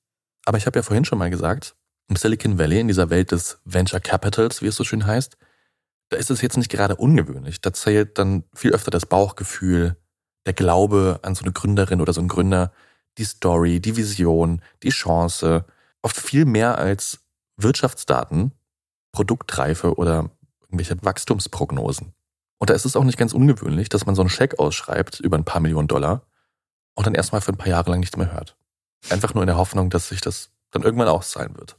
[0.45, 1.75] Aber ich habe ja vorhin schon mal gesagt,
[2.09, 5.37] im Silicon Valley, in dieser Welt des Venture Capitals, wie es so schön heißt,
[6.09, 7.59] da ist es jetzt nicht gerade ungewöhnlich.
[7.59, 9.97] Da zählt dann viel öfter das Bauchgefühl,
[10.45, 12.71] der Glaube an so eine Gründerin oder so einen Gründer,
[13.17, 15.65] die Story, die Vision, die Chance,
[16.01, 17.19] oft viel mehr als
[17.58, 18.51] Wirtschaftsdaten,
[19.12, 20.30] Produktreife oder
[20.62, 22.13] irgendwelche Wachstumsprognosen.
[22.60, 25.38] Und da ist es auch nicht ganz ungewöhnlich, dass man so einen Scheck ausschreibt über
[25.38, 26.23] ein paar Millionen Dollar
[26.95, 28.56] und dann erstmal für ein paar Jahre lang nichts mehr hört.
[29.10, 31.77] Einfach nur in der Hoffnung, dass sich das dann irgendwann auszahlen wird.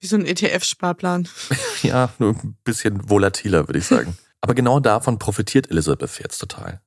[0.00, 1.28] Wie so ein ETF-Sparplan.
[1.82, 4.16] Ja, nur ein bisschen volatiler, würde ich sagen.
[4.40, 6.80] Aber genau davon profitiert Elizabeth jetzt total.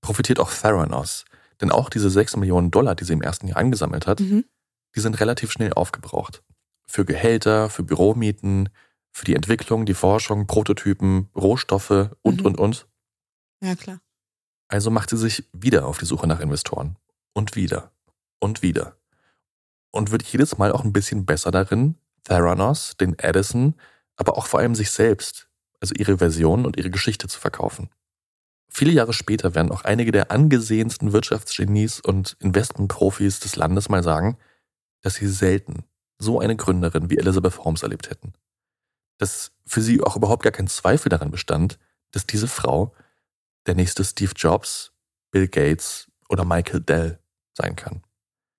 [0.00, 1.24] Profitiert auch Theranos.
[1.60, 4.44] Denn auch diese 6 Millionen Dollar, die sie im ersten Jahr angesammelt hat, Mhm.
[4.96, 6.42] die sind relativ schnell aufgebraucht.
[6.86, 8.68] Für Gehälter, für Büromieten,
[9.12, 12.46] für die Entwicklung, die Forschung, Prototypen, Rohstoffe und, Mhm.
[12.46, 12.86] und, und.
[13.62, 14.00] Ja, klar.
[14.68, 16.96] Also macht sie sich wieder auf die Suche nach Investoren.
[17.34, 17.92] Und wieder.
[18.40, 18.96] Und wieder.
[19.90, 23.74] Und wird jedes Mal auch ein bisschen besser darin, Theranos, den Edison,
[24.16, 25.48] aber auch vor allem sich selbst,
[25.80, 27.90] also ihre Version und ihre Geschichte zu verkaufen.
[28.74, 34.38] Viele Jahre später werden auch einige der angesehensten Wirtschaftsgenies und Investmentprofis des Landes mal sagen,
[35.02, 35.84] dass sie selten
[36.18, 38.32] so eine Gründerin wie Elizabeth Holmes erlebt hätten.
[39.18, 41.78] Dass für sie auch überhaupt gar kein Zweifel daran bestand,
[42.12, 42.94] dass diese Frau
[43.66, 44.92] der nächste Steve Jobs,
[45.30, 47.18] Bill Gates oder Michael Dell
[47.54, 48.02] sein kann.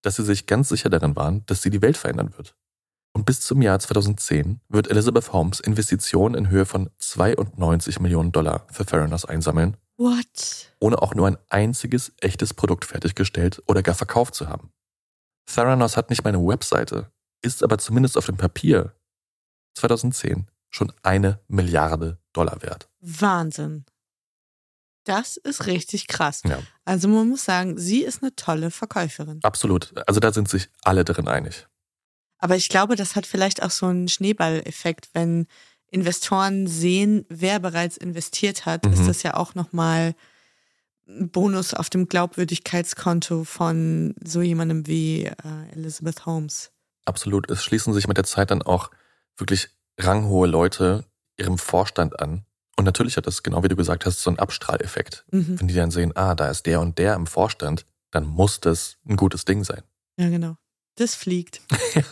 [0.04, 2.56] Dass sie sich ganz sicher darin waren, dass sie die Welt verändern wird.
[3.13, 8.67] Und bis zum Jahr 2010 wird Elizabeth Holmes Investitionen in Höhe von 92 Millionen Dollar
[8.71, 10.73] für Theranos einsammeln, What?
[10.84, 14.73] ohne auch nur ein einziges echtes Produkt fertiggestellt oder gar verkauft zu haben.
[15.45, 18.93] Theranos hat nicht mal eine Webseite, ist aber zumindest auf dem Papier
[19.75, 22.89] 2010 schon eine Milliarde Dollar wert.
[22.99, 23.86] Wahnsinn.
[25.06, 26.41] Das ist richtig krass.
[26.45, 26.62] Ja.
[26.86, 29.39] Also man muss sagen, sie ist eine tolle Verkäuferin.
[29.43, 29.93] Absolut.
[30.08, 31.67] Also da sind sich alle drin einig.
[32.39, 35.47] Aber ich glaube, das hat vielleicht auch so einen Schneeballeffekt, wenn
[35.93, 38.93] Investoren sehen, wer bereits investiert hat, Mhm.
[38.93, 40.15] ist das ja auch nochmal
[41.08, 45.34] ein Bonus auf dem Glaubwürdigkeitskonto von so jemandem wie äh,
[45.73, 46.71] Elizabeth Holmes.
[47.06, 47.49] Absolut.
[47.51, 48.89] Es schließen sich mit der Zeit dann auch
[49.38, 51.03] wirklich ranghohe Leute
[51.38, 52.45] ihrem Vorstand an.
[52.77, 55.25] Und natürlich hat das, genau wie du gesagt hast, so einen Abstrahleffekt.
[55.32, 55.60] Mhm.
[55.60, 58.97] Wenn die dann sehen, ah, da ist der und der im Vorstand, dann muss das
[59.08, 59.84] ein gutes Ding sein.
[60.17, 60.56] Ja, genau.
[60.95, 61.62] Das fliegt.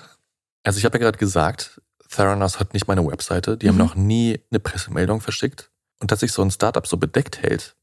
[0.63, 3.82] Also ich habe ja gerade gesagt, Theranos hat nicht meine Webseite, die haben Mhm.
[3.82, 5.71] noch nie eine Pressemeldung verschickt.
[6.00, 7.76] Und dass sich so ein Startup so bedeckt hält,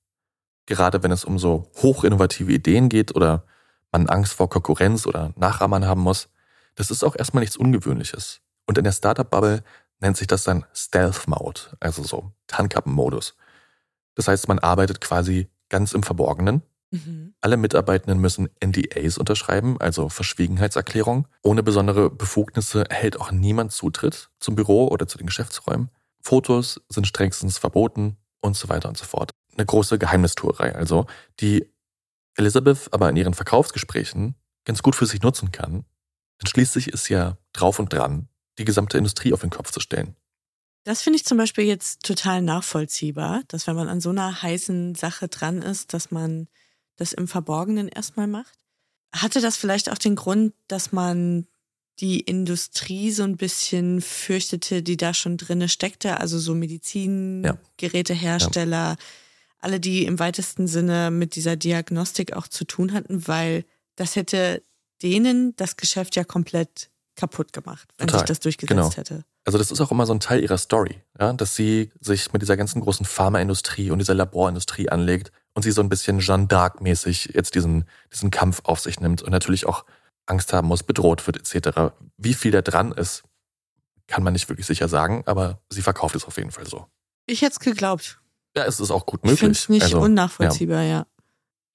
[0.66, 3.44] gerade wenn es um so hochinnovative Ideen geht oder
[3.92, 6.28] man Angst vor Konkurrenz oder Nachahmern haben muss,
[6.74, 8.40] das ist auch erstmal nichts Ungewöhnliches.
[8.66, 9.62] Und in der Startup-Bubble
[10.00, 13.34] nennt sich das dann Stealth Mode, also so Tarnkappenmodus.
[14.14, 17.34] Das heißt, man arbeitet quasi ganz im Verborgenen Mhm.
[17.40, 21.28] alle Mitarbeitenden müssen NDAs unterschreiben, also Verschwiegenheitserklärung.
[21.42, 25.90] Ohne besondere Befugnisse erhält auch niemand Zutritt zum Büro oder zu den Geschäftsräumen.
[26.22, 29.32] Fotos sind strengstens verboten und so weiter und so fort.
[29.56, 31.06] Eine große Geheimnistuerei also,
[31.40, 31.70] die
[32.36, 35.84] Elizabeth aber in ihren Verkaufsgesprächen ganz gut für sich nutzen kann.
[36.40, 40.16] Denn schließlich ist ja drauf und dran, die gesamte Industrie auf den Kopf zu stellen.
[40.84, 44.94] Das finde ich zum Beispiel jetzt total nachvollziehbar, dass wenn man an so einer heißen
[44.94, 46.48] Sache dran ist, dass man
[46.98, 48.58] das im Verborgenen erstmal macht.
[49.12, 51.46] Hatte das vielleicht auch den Grund, dass man
[52.00, 58.96] die Industrie so ein bisschen fürchtete, die da schon drinne steckte, also so Medizingerätehersteller,
[59.58, 63.64] alle, die im weitesten Sinne mit dieser Diagnostik auch zu tun hatten, weil
[63.96, 64.62] das hätte
[65.02, 68.92] denen das Geschäft ja komplett kaputt gemacht, wenn Total, sich das durchgesetzt genau.
[68.92, 69.24] hätte.
[69.44, 72.42] Also das ist auch immer so ein Teil ihrer Story, ja, dass sie sich mit
[72.42, 77.34] dieser ganzen großen Pharmaindustrie und dieser Laborindustrie anlegt und sie so ein bisschen Jeanne d'Arc-mäßig
[77.34, 79.84] jetzt diesen, diesen Kampf auf sich nimmt und natürlich auch
[80.26, 81.96] Angst haben muss, bedroht wird etc.
[82.16, 83.24] Wie viel da dran ist,
[84.06, 86.86] kann man nicht wirklich sicher sagen, aber sie verkauft es auf jeden Fall so.
[87.26, 88.20] Ich hätte es geglaubt.
[88.56, 89.58] Ja, es ist auch gut Ich finde möglich.
[89.58, 91.06] es nicht Also, unnachvollziehbar, ja.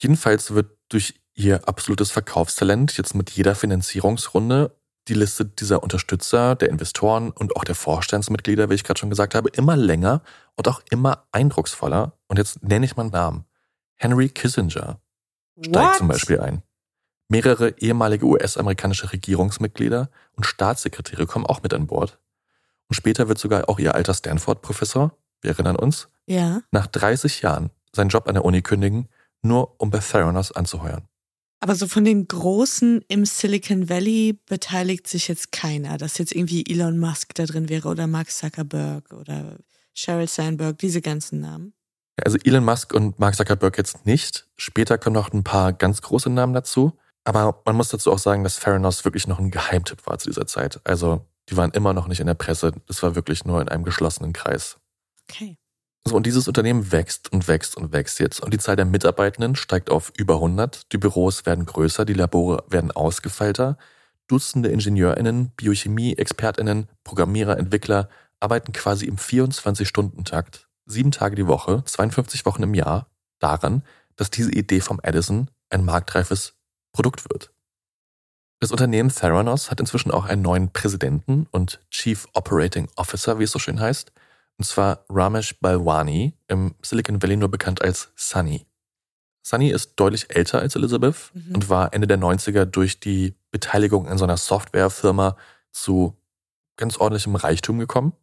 [0.02, 4.74] Jedenfalls wird durch ihr absolutes Verkaufstalent jetzt mit jeder Finanzierungsrunde
[5.10, 9.36] die Liste dieser Unterstützer, der Investoren und auch der Vorstandsmitglieder, wie ich gerade schon gesagt
[9.36, 10.22] habe, immer länger
[10.56, 12.14] und auch immer eindrucksvoller.
[12.28, 13.46] Und jetzt nenne ich mal einen Namen.
[13.96, 15.00] Henry Kissinger
[15.62, 15.96] steigt What?
[15.98, 16.64] zum Beispiel ein.
[17.30, 22.20] Mehrere ehemalige US-amerikanische Regierungsmitglieder und Staatssekretäre kommen auch mit an Bord.
[22.90, 26.62] Und später wird sogar auch ihr alter Stanford-Professor, wir erinnern uns, Ja.
[26.72, 29.08] nach 30 Jahren seinen Job an der Uni kündigen,
[29.42, 31.08] nur um bei Theranos anzuheuern.
[31.60, 36.66] Aber so von den Großen im Silicon Valley beteiligt sich jetzt keiner, dass jetzt irgendwie
[36.70, 39.58] Elon Musk da drin wäre oder Mark Zuckerberg oder
[39.94, 41.74] Sheryl Sandberg, diese ganzen Namen.
[42.22, 44.48] Also Elon Musk und Mark Zuckerberg jetzt nicht.
[44.56, 46.98] Später kommen noch ein paar ganz große Namen dazu.
[47.24, 50.46] Aber man muss dazu auch sagen, dass Theranos wirklich noch ein Geheimtipp war zu dieser
[50.46, 50.82] Zeit.
[50.84, 52.74] Also die waren immer noch nicht in der Presse.
[52.88, 54.78] Das war wirklich nur in einem geschlossenen Kreis.
[55.30, 55.58] Okay.
[56.06, 58.42] So, und dieses Unternehmen wächst und wächst und wächst jetzt.
[58.42, 60.92] Und die Zahl der Mitarbeitenden steigt auf über 100.
[60.92, 63.78] Die Büros werden größer, die Labore werden ausgefeilter.
[64.28, 72.64] Dutzende IngenieurInnen, Biochemie-ExpertInnen, Programmierer, Entwickler arbeiten quasi im 24-Stunden-Takt, sieben Tage die Woche, 52 Wochen
[72.64, 73.08] im Jahr,
[73.40, 73.84] daran,
[74.16, 76.54] dass diese Idee vom Edison ein marktreifes
[76.92, 77.52] Produkt wird.
[78.60, 83.52] Das Unternehmen Theranos hat inzwischen auch einen neuen Präsidenten und Chief Operating Officer, wie es
[83.52, 84.12] so schön heißt,
[84.58, 88.66] und zwar Ramesh Balwani, im Silicon Valley nur bekannt als Sunny.
[89.46, 91.56] Sunny ist deutlich älter als Elizabeth Mhm.
[91.56, 95.36] und war Ende der 90er durch die Beteiligung in so einer Softwarefirma
[95.72, 96.16] zu
[96.78, 98.14] ganz ordentlichem Reichtum gekommen.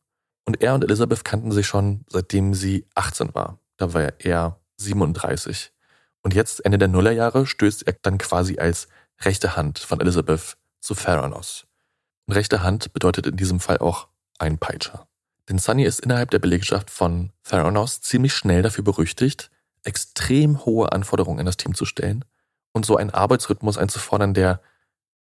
[0.44, 3.58] Und er und Elizabeth kannten sich schon seitdem sie 18 war.
[3.76, 5.72] Da war er 37.
[6.22, 8.88] Und jetzt, Ende der Nullerjahre, stößt er dann quasi als
[9.20, 11.66] rechte Hand von Elizabeth zu Theranos.
[12.26, 15.06] Und rechte Hand bedeutet in diesem Fall auch ein Peitscher.
[15.48, 19.50] Denn Sunny ist innerhalb der Belegschaft von Theranos ziemlich schnell dafür berüchtigt,
[19.82, 22.24] extrem hohe Anforderungen an das Team zu stellen
[22.72, 24.60] und so einen Arbeitsrhythmus einzufordern, der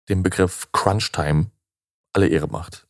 [0.10, 1.50] dem Begriff Crunch Time
[2.13, 2.88] alle Ehre macht.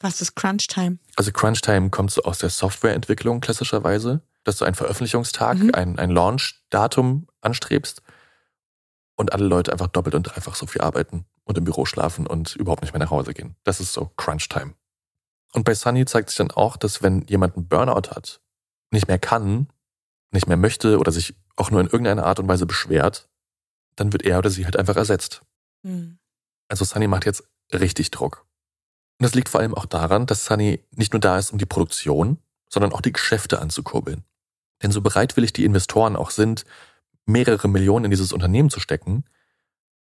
[0.00, 0.98] Was ist Crunch Time?
[1.16, 5.74] Also Crunch Time kommt so aus der Softwareentwicklung klassischerweise, dass du einen Veröffentlichungstag, Mhm.
[5.74, 8.02] ein, ein Launch-Datum anstrebst
[9.16, 12.56] und alle Leute einfach doppelt und dreifach so viel arbeiten und im Büro schlafen und
[12.56, 13.56] überhaupt nicht mehr nach Hause gehen.
[13.64, 14.74] Das ist so Crunch Time.
[15.52, 18.40] Und bei Sunny zeigt sich dann auch, dass wenn jemand einen Burnout hat,
[18.90, 19.68] nicht mehr kann,
[20.30, 23.28] nicht mehr möchte oder sich auch nur in irgendeiner Art und Weise beschwert,
[23.96, 25.42] dann wird er oder sie halt einfach ersetzt.
[25.84, 26.18] Hm.
[26.68, 28.46] Also Sunny macht jetzt richtig Druck.
[29.20, 31.66] Und das liegt vor allem auch daran, dass Sunny nicht nur da ist, um die
[31.66, 32.38] Produktion,
[32.70, 34.24] sondern auch die Geschäfte anzukurbeln.
[34.82, 36.64] Denn so bereitwillig die Investoren auch sind,
[37.26, 39.24] mehrere Millionen in dieses Unternehmen zu stecken,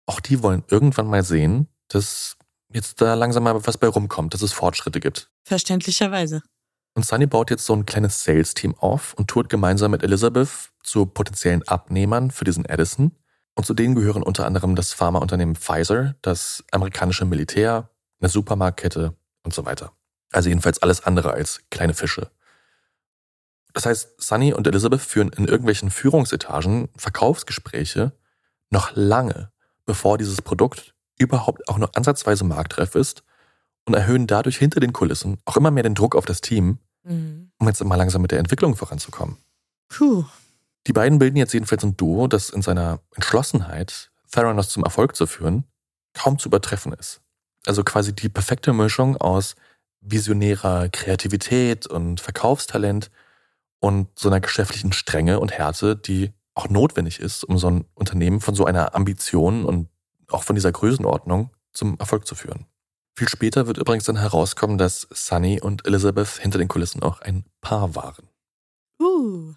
[0.07, 2.37] auch die wollen irgendwann mal sehen, dass
[2.73, 5.31] jetzt da langsam mal was bei rumkommt, dass es Fortschritte gibt.
[5.45, 6.43] Verständlicherweise.
[6.95, 11.07] Und Sunny baut jetzt so ein kleines Sales-Team auf und tourt gemeinsam mit Elizabeth zu
[11.07, 13.13] potenziellen Abnehmern für diesen Edison.
[13.55, 19.55] Und zu denen gehören unter anderem das Pharmaunternehmen Pfizer, das amerikanische Militär, eine Supermarktkette und
[19.55, 19.93] so weiter.
[20.33, 22.31] Also jedenfalls alles andere als kleine Fische.
[23.73, 28.13] Das heißt, Sunny und Elizabeth führen in irgendwelchen Führungsetagen Verkaufsgespräche
[28.71, 29.51] noch lange,
[29.85, 33.25] bevor dieses Produkt überhaupt auch nur ansatzweise marktreif ist
[33.85, 37.51] und erhöhen dadurch hinter den Kulissen auch immer mehr den Druck auf das Team, Mhm.
[37.59, 39.37] um jetzt mal langsam mit der Entwicklung voranzukommen.
[39.89, 40.25] Puh.
[40.87, 45.27] Die beiden bilden jetzt jedenfalls ein Duo, das in seiner Entschlossenheit, Theranos zum Erfolg zu
[45.27, 45.65] führen,
[46.15, 47.21] kaum zu übertreffen ist.
[47.67, 49.55] Also quasi die perfekte Mischung aus
[50.01, 53.11] visionärer Kreativität und Verkaufstalent
[53.81, 58.41] und so einer geschäftlichen Strenge und Härte, die auch notwendig ist, um so ein Unternehmen
[58.41, 59.89] von so einer Ambition und
[60.29, 62.67] auch von dieser Größenordnung zum Erfolg zu führen.
[63.17, 67.45] Viel später wird übrigens dann herauskommen, dass Sunny und Elizabeth hinter den Kulissen auch ein
[67.61, 68.29] Paar waren.
[69.01, 69.55] Uh.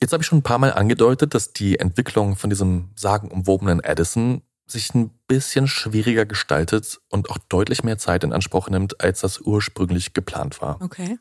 [0.00, 4.42] Jetzt habe ich schon ein paar Mal angedeutet, dass die Entwicklung von diesem sagenumwobenen Edison
[4.66, 9.40] sich ein bisschen schwieriger gestaltet und auch deutlich mehr Zeit in Anspruch nimmt, als das
[9.40, 10.80] ursprünglich geplant war.
[10.80, 11.18] Okay.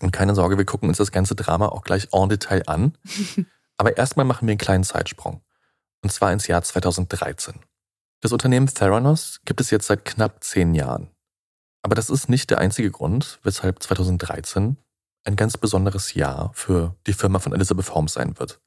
[0.00, 2.96] Und keine Sorge, wir gucken uns das ganze Drama auch gleich en Detail an.
[3.76, 5.42] Aber erstmal machen wir einen kleinen Zeitsprung.
[6.02, 7.54] Und zwar ins Jahr 2013.
[8.20, 11.10] Das Unternehmen Theranos gibt es jetzt seit knapp zehn Jahren.
[11.82, 14.76] Aber das ist nicht der einzige Grund, weshalb 2013
[15.24, 18.60] ein ganz besonderes Jahr für die Firma von Elizabeth Holmes sein wird.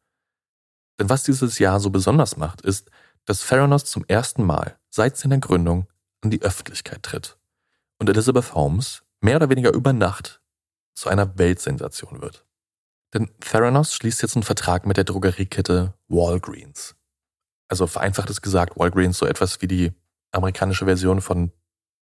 [1.00, 2.90] Denn was dieses Jahr so besonders macht, ist,
[3.26, 5.88] dass Theranos zum ersten Mal seit seiner Gründung
[6.22, 7.38] an die Öffentlichkeit tritt
[8.00, 10.42] und Elizabeth Holmes mehr oder weniger über Nacht
[10.94, 12.46] zu einer Weltsensation wird.
[13.14, 16.96] Denn Theranos schließt jetzt einen Vertrag mit der Drogeriekette Walgreens.
[17.68, 19.94] Also vereinfachtes gesagt, Walgreens so etwas wie die
[20.32, 21.52] amerikanische Version von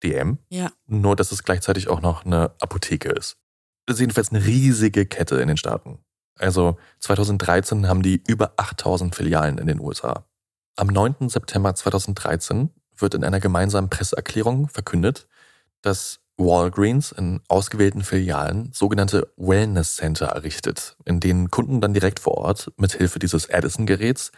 [0.03, 0.71] DM, Ja.
[0.88, 3.38] nur dass es gleichzeitig auch noch eine Apotheke ist.
[3.86, 5.99] Das ist jedenfalls eine riesige Kette in den Staaten.
[6.39, 10.25] Also 2013 haben die über 8000 Filialen in den USA.
[10.75, 11.29] Am 9.
[11.29, 15.27] September 2013 wird in einer gemeinsamen Presseerklärung verkündet,
[15.81, 22.38] dass Walgreens in ausgewählten Filialen sogenannte Wellness Center errichtet, in denen Kunden dann direkt vor
[22.38, 24.31] Ort mit Hilfe dieses Addison-Geräts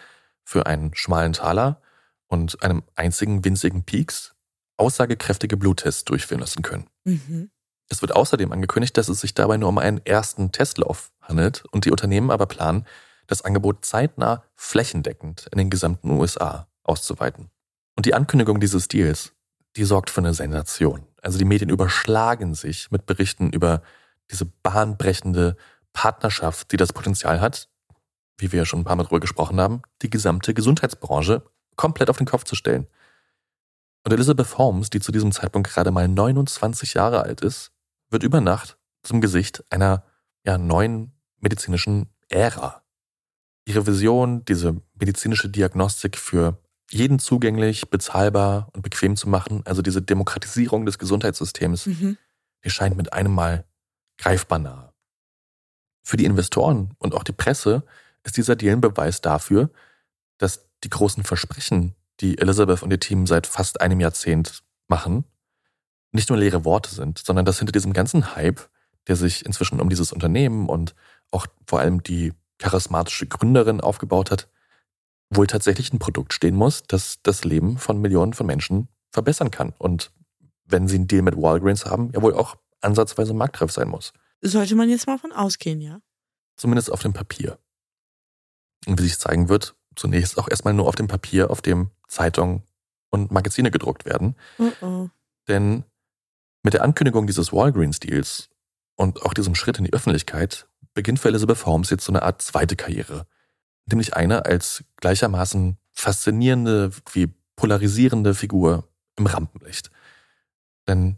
[0.44, 1.82] für einen schmalen Taler
[2.28, 4.34] und einem einzigen winzigen Peaks
[4.78, 6.88] aussagekräftige Bluttests durchführen lassen können.
[7.06, 7.52] Mhm.
[7.90, 11.86] Es wird außerdem angekündigt, dass es sich dabei nur um einen ersten Testlauf handelt und
[11.86, 12.86] die Unternehmen aber planen,
[13.28, 17.50] das Angebot zeitnah flächendeckend in den gesamten USA auszuweiten.
[17.96, 19.34] Und die Ankündigung dieses Deals,
[19.76, 21.08] die sorgt für eine Sensation.
[21.22, 23.82] Also die Medien überschlagen sich mit Berichten über
[24.32, 25.56] diese bahnbrechende
[25.94, 27.70] Partnerschaft, die das Potenzial hat,
[28.38, 31.44] wie wir ja schon ein paar Mal drüber gesprochen haben, die gesamte Gesundheitsbranche
[31.76, 32.88] komplett auf den Kopf zu stellen.
[34.04, 37.72] Und Elizabeth Holmes, die zu diesem Zeitpunkt gerade mal 29 Jahre alt ist,
[38.10, 40.04] wird über Nacht zum Gesicht einer
[40.46, 42.83] ja, neuen medizinischen Ära.
[43.66, 46.58] Ihre Vision, diese medizinische Diagnostik für
[46.92, 52.18] jeden zugänglich, bezahlbar und bequem zu machen, also diese Demokratisierung des Gesundheitssystems, Mhm.
[52.64, 53.66] die scheint mit einem Mal
[54.18, 54.94] greifbar nahe.
[56.04, 57.84] Für die Investoren und auch die Presse
[58.24, 59.70] ist dieser Deal ein Beweis dafür,
[60.38, 65.24] dass die großen Versprechen, die Elizabeth und ihr Team seit fast einem Jahrzehnt machen,
[66.12, 68.70] nicht nur leere Worte sind, sondern dass hinter diesem ganzen Hype,
[69.08, 70.94] der sich inzwischen um dieses Unternehmen und
[71.32, 74.48] auch vor allem die charismatische Gründerin aufgebaut hat,
[75.30, 79.74] wohl tatsächlich ein Produkt stehen muss, das das Leben von Millionen von Menschen verbessern kann.
[79.78, 80.12] Und
[80.66, 84.14] wenn sie einen Deal mit Walgreens haben, ja wohl auch ansatzweise marktreif sein muss.
[84.42, 86.00] Sollte man jetzt mal von ausgehen, ja?
[86.58, 87.58] Zumindest auf dem Papier.
[88.86, 92.64] Und wie sich zeigen wird, zunächst auch erstmal nur auf dem Papier, auf dem Zeitungen
[93.10, 94.36] und Magazine gedruckt werden.
[94.58, 95.10] Oh oh.
[95.48, 95.84] Denn
[96.64, 98.50] mit der Ankündigung dieses Walgreens-Deals
[98.96, 102.42] und auch diesem Schritt in die Öffentlichkeit beginnt für Elizabeth Holmes jetzt so eine Art
[102.42, 103.26] zweite Karriere.
[103.86, 109.92] Nämlich eine als gleichermaßen faszinierende wie polarisierende Figur im Rampenlicht.
[110.88, 111.18] Denn,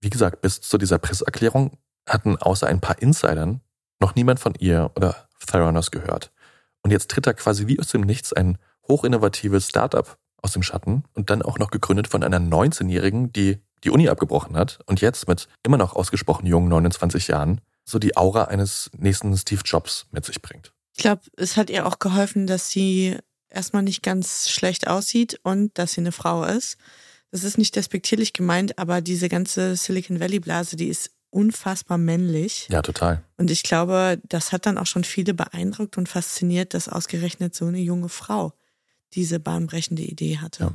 [0.00, 3.60] wie gesagt, bis zu dieser Presseerklärung hatten außer ein paar Insidern
[4.00, 6.30] noch niemand von ihr oder Theranos gehört.
[6.82, 11.04] Und jetzt tritt da quasi wie aus dem Nichts ein hochinnovatives Startup aus dem Schatten
[11.14, 15.28] und dann auch noch gegründet von einer 19-Jährigen, die die Uni abgebrochen hat und jetzt
[15.28, 20.24] mit immer noch ausgesprochen jungen 29 Jahren so die Aura eines nächsten Steve Jobs mit
[20.24, 20.72] sich bringt.
[20.96, 23.16] Ich glaube, es hat ihr auch geholfen, dass sie
[23.48, 26.76] erstmal nicht ganz schlecht aussieht und dass sie eine Frau ist.
[27.30, 32.68] Das ist nicht despektierlich gemeint, aber diese ganze Silicon Valley Blase, die ist unfassbar männlich.
[32.70, 33.22] Ja, total.
[33.36, 37.66] Und ich glaube, das hat dann auch schon viele beeindruckt und fasziniert, dass ausgerechnet so
[37.66, 38.54] eine junge Frau
[39.14, 40.64] diese bahnbrechende Idee hatte.
[40.64, 40.72] Ja.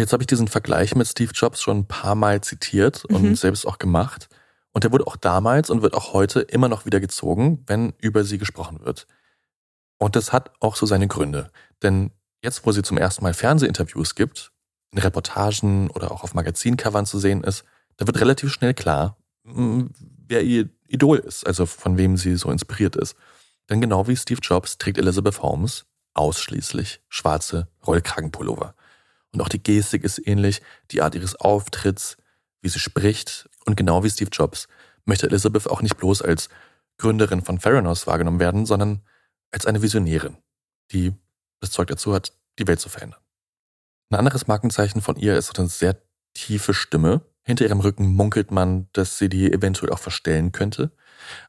[0.00, 3.36] Jetzt habe ich diesen Vergleich mit Steve Jobs schon ein paar Mal zitiert und Mhm.
[3.36, 4.28] selbst auch gemacht.
[4.72, 8.24] Und der wurde auch damals und wird auch heute immer noch wieder gezogen, wenn über
[8.24, 9.06] sie gesprochen wird.
[9.98, 11.50] Und das hat auch so seine Gründe.
[11.82, 12.10] Denn
[12.42, 14.52] jetzt, wo sie zum ersten Mal Fernsehinterviews gibt,
[14.90, 17.64] in Reportagen oder auch auf Magazincovern zu sehen ist,
[17.96, 19.90] da wird relativ schnell klar, mh,
[20.26, 23.16] wer ihr Idol ist, also von wem sie so inspiriert ist.
[23.70, 28.74] Denn genau wie Steve Jobs trägt Elizabeth Holmes ausschließlich schwarze Rollkragenpullover.
[29.32, 32.16] Und auch die Gestik ist ähnlich, die Art ihres Auftritts,
[32.60, 33.48] wie sie spricht.
[33.66, 34.68] Und genau wie Steve Jobs
[35.04, 36.48] möchte Elizabeth auch nicht bloß als
[36.98, 39.02] Gründerin von Theranos wahrgenommen werden, sondern
[39.50, 40.36] als eine Visionärin,
[40.92, 41.12] die
[41.60, 43.20] das Zeug dazu hat, die Welt zu verändern.
[44.10, 45.96] Ein anderes Markenzeichen von ihr ist eine sehr
[46.34, 47.22] tiefe Stimme.
[47.44, 50.92] Hinter ihrem Rücken munkelt man, dass sie die eventuell auch verstellen könnte.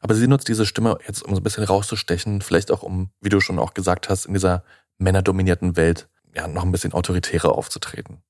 [0.00, 3.28] Aber sie nutzt diese Stimme jetzt, um so ein bisschen rauszustechen, vielleicht auch um, wie
[3.28, 4.64] du schon auch gesagt hast, in dieser
[4.98, 8.22] männerdominierten Welt ja, noch ein bisschen autoritärer aufzutreten.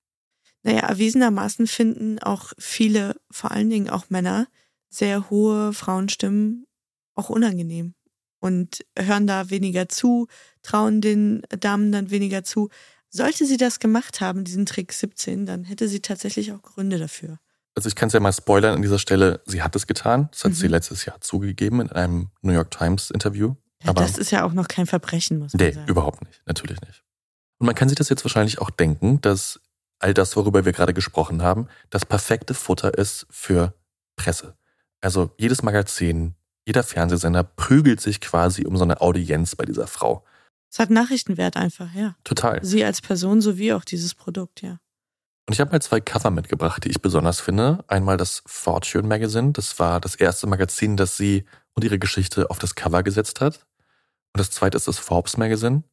[0.64, 4.48] Naja, erwiesenermaßen finden auch viele, vor allen Dingen auch Männer,
[4.90, 6.66] sehr hohe Frauenstimmen
[7.14, 7.94] auch unangenehm
[8.40, 10.26] und hören da weniger zu,
[10.62, 12.70] trauen den Damen dann weniger zu.
[13.10, 17.38] Sollte sie das gemacht haben, diesen Trick 17, dann hätte sie tatsächlich auch Gründe dafür.
[17.76, 20.28] Also ich kann es ja mal spoilern an dieser Stelle, sie hat es getan.
[20.32, 20.56] Das hat Mhm.
[20.56, 23.54] sie letztes Jahr zugegeben in einem New York Times Interview.
[23.82, 25.88] Ja, Aber das ist ja auch noch kein Verbrechen, muss man nee, sagen.
[25.88, 26.40] überhaupt nicht.
[26.46, 27.02] Natürlich nicht.
[27.58, 29.60] Und man kann sich das jetzt wahrscheinlich auch denken, dass
[29.98, 33.74] all das, worüber wir gerade gesprochen haben, das perfekte Futter ist für
[34.16, 34.56] Presse.
[35.00, 36.34] Also jedes Magazin,
[36.66, 40.24] jeder Fernsehsender prügelt sich quasi um so eine Audienz bei dieser Frau.
[40.70, 42.16] Es hat Nachrichtenwert einfach, ja.
[42.24, 42.64] Total.
[42.64, 44.78] Sie als Person sowie auch dieses Produkt, ja.
[45.46, 47.84] Und ich habe mal zwei Cover mitgebracht, die ich besonders finde.
[47.86, 49.52] Einmal das Fortune Magazine.
[49.52, 53.66] Das war das erste Magazin, das sie und ihre Geschichte auf das Cover gesetzt hat.
[54.32, 55.84] Und das zweite ist das Forbes Magazine.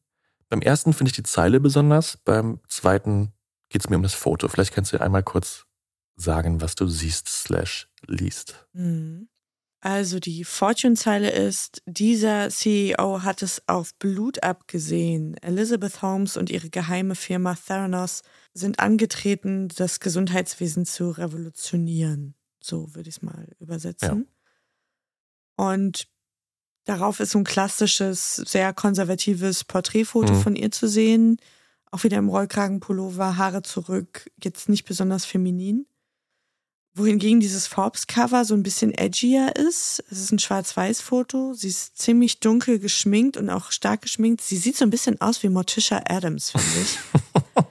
[0.48, 2.16] Beim ersten finde ich die Zeile besonders.
[2.16, 3.32] Beim zweiten
[3.72, 4.48] geht es mir um das Foto.
[4.48, 5.66] Vielleicht kannst du dir einmal kurz
[6.16, 8.66] sagen, was du siehst slash liest.
[8.72, 9.28] Mhm.
[9.84, 15.36] Also die Fortune-Zeile ist, dieser CEO hat es auf Blut abgesehen.
[15.38, 18.22] Elizabeth Holmes und ihre geheime Firma Theranos
[18.54, 22.36] sind angetreten, das Gesundheitswesen zu revolutionieren.
[22.62, 24.28] So würde ich es mal übersetzen.
[25.58, 25.66] Ja.
[25.66, 26.06] Und
[26.84, 30.40] darauf ist so ein klassisches, sehr konservatives Porträtfoto mhm.
[30.42, 31.38] von ihr zu sehen.
[31.92, 35.86] Auch wieder im Rollkragenpullover, Haare zurück, jetzt nicht besonders feminin
[36.94, 40.04] wohingegen dieses Forbes-Cover so ein bisschen edgier ist.
[40.10, 41.54] Es ist ein Schwarz-Weiß-Foto.
[41.54, 44.42] Sie ist ziemlich dunkel geschminkt und auch stark geschminkt.
[44.42, 46.98] Sie sieht so ein bisschen aus wie Morticia Adams, finde ich.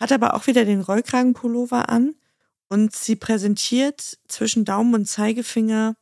[0.00, 2.14] Hat aber auch wieder den Rollkragenpullover an.
[2.68, 5.96] Und sie präsentiert zwischen Daumen und Zeigefinger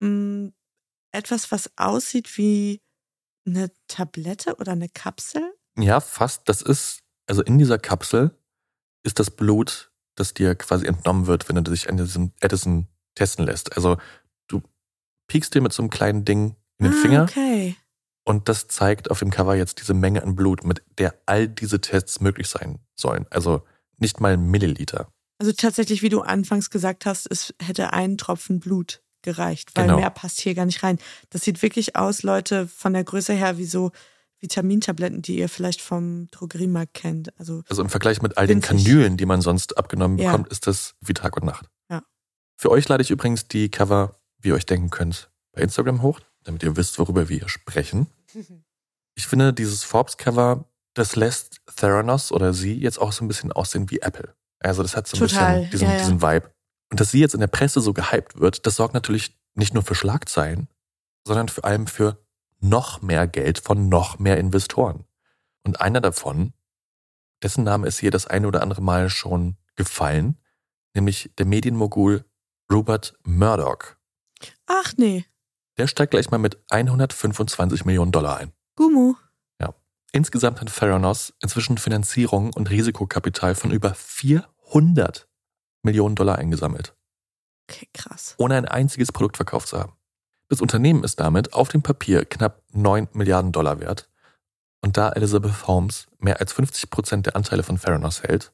[0.00, 0.52] mh, hm,
[1.12, 2.82] etwas, was aussieht wie
[3.46, 5.42] eine Tablette oder eine Kapsel.
[5.78, 6.48] Ja, fast.
[6.48, 8.36] Das ist, also in dieser Kapsel
[9.04, 13.46] ist das Blut das dir quasi entnommen wird, wenn du dich an diesem Edison testen
[13.46, 13.76] lässt.
[13.76, 13.98] Also
[14.48, 14.62] du
[15.26, 17.22] piekst dir mit so einem kleinen Ding in den ah, Finger.
[17.24, 17.76] Okay.
[18.24, 21.80] Und das zeigt auf dem Cover jetzt diese Menge an Blut, mit der all diese
[21.80, 23.26] Tests möglich sein sollen.
[23.30, 23.62] Also
[23.96, 25.08] nicht mal Milliliter.
[25.38, 29.98] Also tatsächlich, wie du anfangs gesagt hast, es hätte ein Tropfen Blut gereicht, weil genau.
[29.98, 30.98] mehr passt hier gar nicht rein.
[31.30, 33.90] Das sieht wirklich aus, Leute, von der Größe her wie so
[34.42, 37.38] Vitamintabletten, die ihr vielleicht vom Drogeriemarkt kennt.
[37.38, 40.30] Also, also im Vergleich mit all den Kanülen, die man sonst abgenommen ja.
[40.30, 41.70] bekommt, ist das wie Tag und Nacht.
[41.88, 42.02] Ja.
[42.56, 46.20] Für euch lade ich übrigens die Cover, wie ihr euch denken könnt, bei Instagram hoch,
[46.42, 48.08] damit ihr wisst, worüber wir hier sprechen.
[49.14, 50.64] Ich finde, dieses Forbes-Cover,
[50.94, 54.34] das lässt Theranos oder sie jetzt auch so ein bisschen aussehen wie Apple.
[54.58, 55.56] Also das hat so ein Total.
[55.56, 56.50] bisschen diesen, ja, diesen Vibe.
[56.90, 59.82] Und dass sie jetzt in der Presse so gehypt wird, das sorgt natürlich nicht nur
[59.82, 60.68] für Schlagzeilen,
[61.26, 62.21] sondern vor allem für
[62.62, 65.04] noch mehr Geld von noch mehr Investoren.
[65.64, 66.54] Und einer davon,
[67.42, 70.38] dessen Name ist hier das eine oder andere Mal schon gefallen,
[70.94, 72.24] nämlich der Medienmogul
[72.72, 73.96] Rupert Murdoch.
[74.66, 75.26] Ach nee.
[75.76, 78.52] Der steigt gleich mal mit 125 Millionen Dollar ein.
[78.76, 79.14] Gumu.
[79.60, 79.74] Ja.
[80.12, 85.28] Insgesamt hat Theranos inzwischen Finanzierung und Risikokapital von über 400
[85.82, 86.94] Millionen Dollar eingesammelt.
[87.68, 88.34] Okay, krass.
[88.38, 89.96] Ohne ein einziges Produkt verkauft zu haben.
[90.52, 94.10] Das Unternehmen ist damit auf dem Papier knapp 9 Milliarden Dollar wert.
[94.82, 98.52] Und da Elizabeth Holmes mehr als 50 Prozent der Anteile von Theranos hält,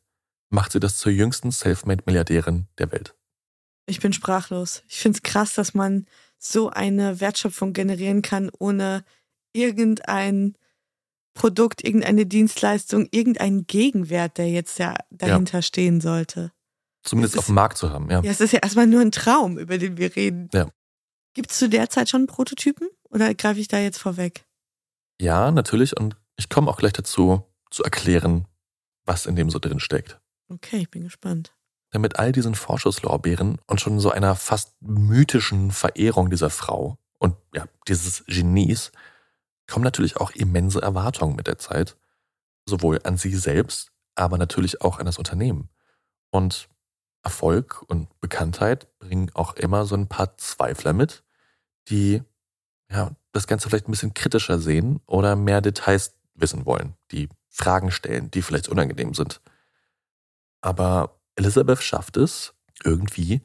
[0.49, 3.17] macht sie das zur jüngsten Selfmade-Milliardärin der Welt.
[3.87, 4.85] Ich bin sprachlos.
[4.87, 6.07] Ich finde es krass, dass man
[6.39, 9.03] so eine Wertschöpfung generieren kann, ohne
[9.53, 10.55] irgendein
[11.35, 15.63] Produkt, irgendeine Dienstleistung, irgendeinen Gegenwert, der jetzt ja dahinter ja.
[15.63, 16.53] stehen sollte.
[17.03, 18.21] Zumindest ist, auf dem Markt zu haben, ja.
[18.23, 20.49] Ja, es ist ja erstmal nur ein Traum, über den wir reden.
[20.55, 20.69] Ja.
[21.35, 24.45] Gibt es zu der Zeit schon Prototypen oder greife ich da jetzt vorweg?
[25.21, 25.97] Ja, natürlich.
[25.97, 28.47] Und ich komme auch gleich dazu, zu erklären,
[29.05, 30.21] was in dem so drin steckt.
[30.49, 31.55] Okay, ich bin gespannt.
[31.93, 37.37] Denn mit all diesen Vorschusslorbeeren und schon so einer fast mythischen Verehrung dieser Frau und
[37.55, 38.93] ja, dieses Genies
[39.67, 41.97] kommen natürlich auch immense Erwartungen mit der Zeit.
[42.67, 45.69] Sowohl an sie selbst, aber natürlich auch an das Unternehmen.
[46.31, 46.69] Und
[47.23, 51.25] Erfolg und Bekanntheit bringen auch immer so ein paar Zweifler mit,
[51.89, 52.23] die
[52.91, 57.91] ja, das Ganze vielleicht ein bisschen kritischer sehen oder mehr Details wissen wollen, die Fragen
[57.91, 59.41] stellen, die vielleicht unangenehm sind.
[60.61, 62.55] Aber Elisabeth schafft es
[62.85, 63.43] irgendwie,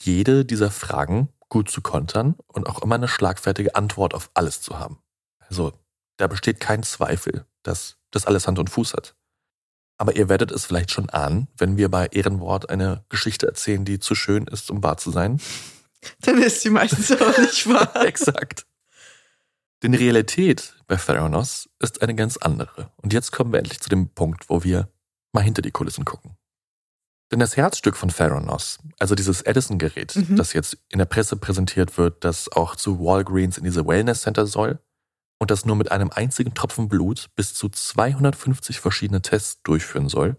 [0.00, 4.78] jede dieser Fragen gut zu kontern und auch immer eine schlagfertige Antwort auf alles zu
[4.78, 4.98] haben.
[5.38, 5.72] Also
[6.16, 9.14] da besteht kein Zweifel, dass das alles Hand und Fuß hat.
[9.98, 13.98] Aber ihr werdet es vielleicht schon ahnen, wenn wir bei Ehrenwort eine Geschichte erzählen, die
[13.98, 15.40] zu schön ist, um wahr zu sein.
[16.22, 17.94] Dann ist sie meistens auch nicht wahr.
[18.06, 18.64] Exakt.
[19.82, 22.92] Denn die Realität bei Theranos ist eine ganz andere.
[22.96, 24.88] Und jetzt kommen wir endlich zu dem Punkt, wo wir
[25.32, 26.36] mal hinter die Kulissen gucken.
[27.30, 30.36] Denn das Herzstück von Theranos, also dieses Edison-Gerät, mhm.
[30.36, 34.46] das jetzt in der Presse präsentiert wird, das auch zu Walgreens in diese Wellness Center
[34.46, 34.78] soll,
[35.38, 40.36] und das nur mit einem einzigen Tropfen Blut bis zu 250 verschiedene Tests durchführen soll,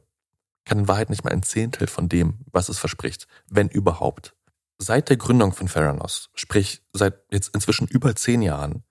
[0.66, 4.36] kann in Wahrheit nicht mal ein Zehntel von dem, was es verspricht, wenn überhaupt.
[4.78, 8.84] Seit der Gründung von Theranos, sprich seit jetzt inzwischen über zehn Jahren,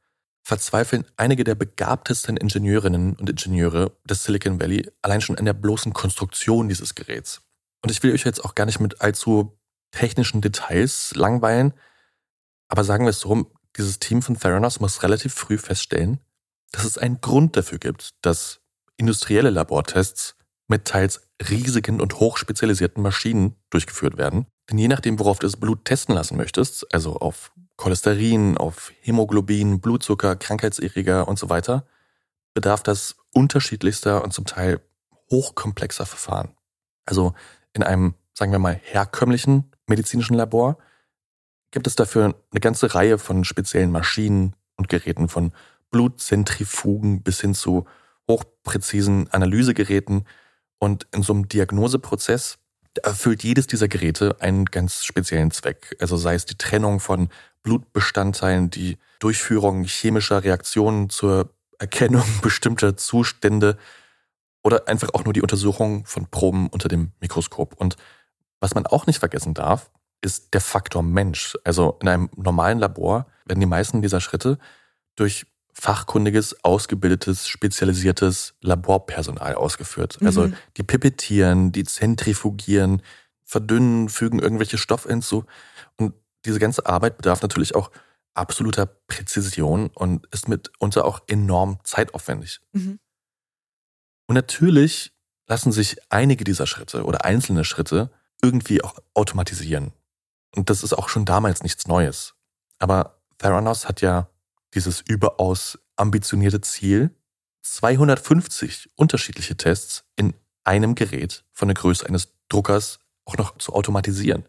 [0.43, 5.93] verzweifeln einige der begabtesten Ingenieurinnen und Ingenieure des Silicon Valley allein schon an der bloßen
[5.93, 7.43] Konstruktion dieses Geräts.
[7.83, 9.59] Und ich will euch jetzt auch gar nicht mit allzu
[9.91, 11.75] technischen Details langweilen,
[12.69, 16.21] aber sagen wir es so, dieses Team von Theranos muss relativ früh feststellen,
[16.73, 18.61] dass es einen Grund dafür gibt, dass
[18.97, 20.35] industrielle Labortests
[20.67, 24.47] mit teils riesigen und hochspezialisierten Maschinen durchgeführt werden.
[24.69, 29.81] Denn je nachdem, worauf du das Blut testen lassen möchtest, also auf Cholesterin, auf Hämoglobin,
[29.81, 31.87] Blutzucker, Krankheitserreger und so weiter,
[32.53, 34.81] bedarf das unterschiedlichster und zum Teil
[35.31, 36.51] hochkomplexer Verfahren.
[37.07, 37.35] Also
[37.73, 40.77] in einem, sagen wir mal, herkömmlichen medizinischen Labor
[41.71, 45.53] gibt es dafür eine ganze Reihe von speziellen Maschinen und Geräten, von
[45.91, 47.87] Blutzentrifugen bis hin zu
[48.29, 50.27] hochpräzisen Analysegeräten.
[50.79, 52.59] Und in so einem Diagnoseprozess
[53.03, 55.97] erfüllt jedes dieser Geräte einen ganz speziellen Zweck.
[56.01, 57.29] Also sei es die Trennung von
[57.63, 63.77] Blutbestandteilen, die Durchführung chemischer Reaktionen zur Erkennung bestimmter Zustände
[64.63, 67.75] oder einfach auch nur die Untersuchung von Proben unter dem Mikroskop.
[67.75, 67.97] Und
[68.61, 69.91] was man auch nicht vergessen darf,
[70.21, 71.57] ist der Faktor Mensch.
[71.65, 74.59] Also in einem normalen Labor werden die meisten dieser Schritte
[75.17, 80.19] durch fachkundiges, ausgebildetes, spezialisiertes Laborpersonal ausgeführt.
[80.23, 80.55] Also mhm.
[80.77, 83.03] die pipettieren, die zentrifugieren,
[83.45, 85.45] verdünnen, fügen irgendwelche Stoffe hinzu.
[85.97, 86.15] Und
[86.45, 87.93] diese ganze Arbeit bedarf natürlich auch
[88.35, 92.61] absoluter Präzision und ist mitunter auch enorm zeitaufwendig.
[92.73, 92.99] Mhm.
[94.27, 95.13] Und natürlich
[95.47, 98.11] lassen sich einige dieser Schritte oder einzelne Schritte
[98.43, 99.93] irgendwie auch automatisieren.
[100.55, 102.35] Und das ist auch schon damals nichts Neues.
[102.79, 104.29] Aber Theranos hat ja
[104.75, 107.15] dieses überaus ambitionierte Ziel,
[107.63, 110.35] 250 unterschiedliche Tests in
[110.65, 114.45] einem Gerät von der Größe eines Druckers auch noch zu automatisieren.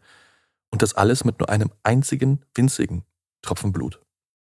[0.72, 3.04] Und das alles mit nur einem einzigen winzigen
[3.42, 4.00] Tropfen Blut.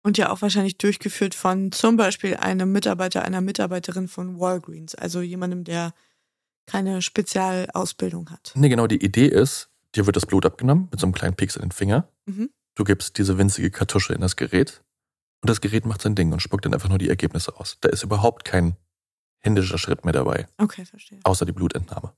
[0.03, 5.21] Und ja auch wahrscheinlich durchgeführt von zum Beispiel einem Mitarbeiter, einer Mitarbeiterin von Walgreens, also
[5.21, 5.93] jemandem, der
[6.65, 8.51] keine Spezialausbildung hat.
[8.55, 11.55] Nee, genau, die Idee ist, dir wird das Blut abgenommen mit so einem kleinen Pieks
[11.55, 12.07] in den Finger.
[12.25, 12.49] Mhm.
[12.75, 14.83] Du gibst diese winzige Kartusche in das Gerät
[15.41, 17.77] und das Gerät macht sein Ding und spuckt dann einfach nur die Ergebnisse aus.
[17.81, 18.77] Da ist überhaupt kein
[19.39, 20.47] händischer Schritt mehr dabei.
[20.57, 21.19] Okay, verstehe.
[21.23, 22.13] Außer die Blutentnahme.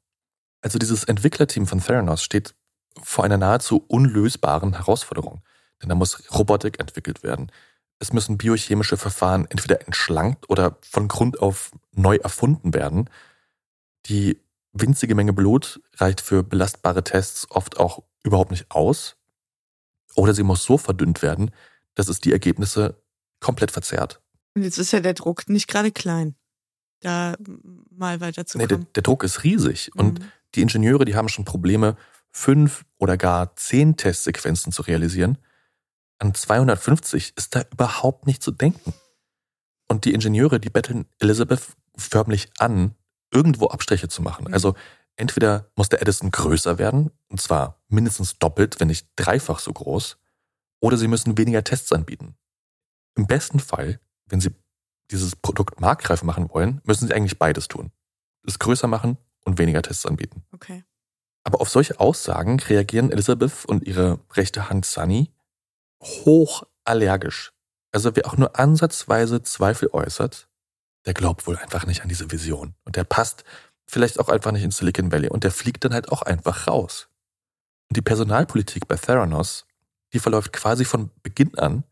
[0.62, 2.54] Also dieses Entwicklerteam von Theranos steht
[3.02, 5.42] vor einer nahezu unlösbaren Herausforderung.
[5.82, 7.52] Denn da muss Robotik entwickelt werden.
[8.00, 13.10] Es müssen biochemische Verfahren entweder entschlankt oder von Grund auf neu erfunden werden.
[14.06, 14.40] Die
[14.74, 19.16] winzige Menge Blut reicht für belastbare Tests oft auch überhaupt nicht aus.
[20.16, 21.52] Oder sie muss so verdünnt werden,
[21.96, 23.02] dass es die Ergebnisse
[23.40, 24.22] komplett verzerrt.
[24.56, 26.36] Und jetzt ist ja der Druck nicht gerade klein,
[27.02, 27.36] da
[27.90, 28.68] mal weiterzukommen.
[28.68, 29.92] Nee, der, der Druck ist riesig.
[29.94, 30.00] Mhm.
[30.00, 30.20] Und
[30.56, 31.98] die Ingenieure, die haben schon Probleme,
[32.32, 35.38] fünf oder gar zehn Testsequenzen zu realisieren.
[36.20, 38.94] An 250 ist da überhaupt nicht zu denken.
[39.88, 41.62] Und die Ingenieure, die betteln Elizabeth
[41.96, 42.96] förmlich an,
[43.34, 44.46] irgendwo Abstriche zu machen.
[44.48, 44.54] Mhm.
[44.54, 44.76] Also
[45.16, 50.18] entweder muss der Edison größer werden, und zwar mindestens doppelt, wenn nicht dreifach so groß,
[50.80, 52.36] oder sie müssen weniger Tests anbieten.
[53.16, 54.52] Im besten Fall, wenn sie
[55.12, 57.92] dieses Produkt marktreif machen wollen, müssen sie eigentlich beides tun.
[58.46, 60.44] Es größer machen und weniger Tests anbieten.
[60.52, 60.84] Okay.
[61.44, 65.32] Aber auf solche Aussagen reagieren Elizabeth und ihre rechte Hand Sunny
[66.02, 67.54] hoch allergisch.
[67.92, 70.50] Also wer auch nur ansatzweise Zweifel äußert,
[71.06, 72.76] der glaubt wohl einfach nicht an diese Vision.
[72.86, 73.43] Und der passt
[73.86, 77.10] vielleicht auch einfach nicht in Silicon Valley und der fliegt dann halt auch einfach raus.
[77.89, 79.66] Und die Personalpolitik bei Theranos,
[80.14, 81.84] die verläuft quasi von Beginn an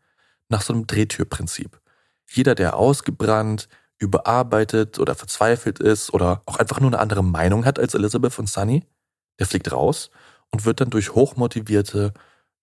[0.48, 1.80] nach so einem Drehtürprinzip.
[2.28, 7.78] Jeder, der ausgebrannt, überarbeitet oder verzweifelt ist oder auch einfach nur eine andere Meinung hat
[7.78, 8.84] als Elizabeth und Sunny,
[9.38, 10.10] der fliegt raus
[10.50, 12.12] und wird dann durch hochmotivierte,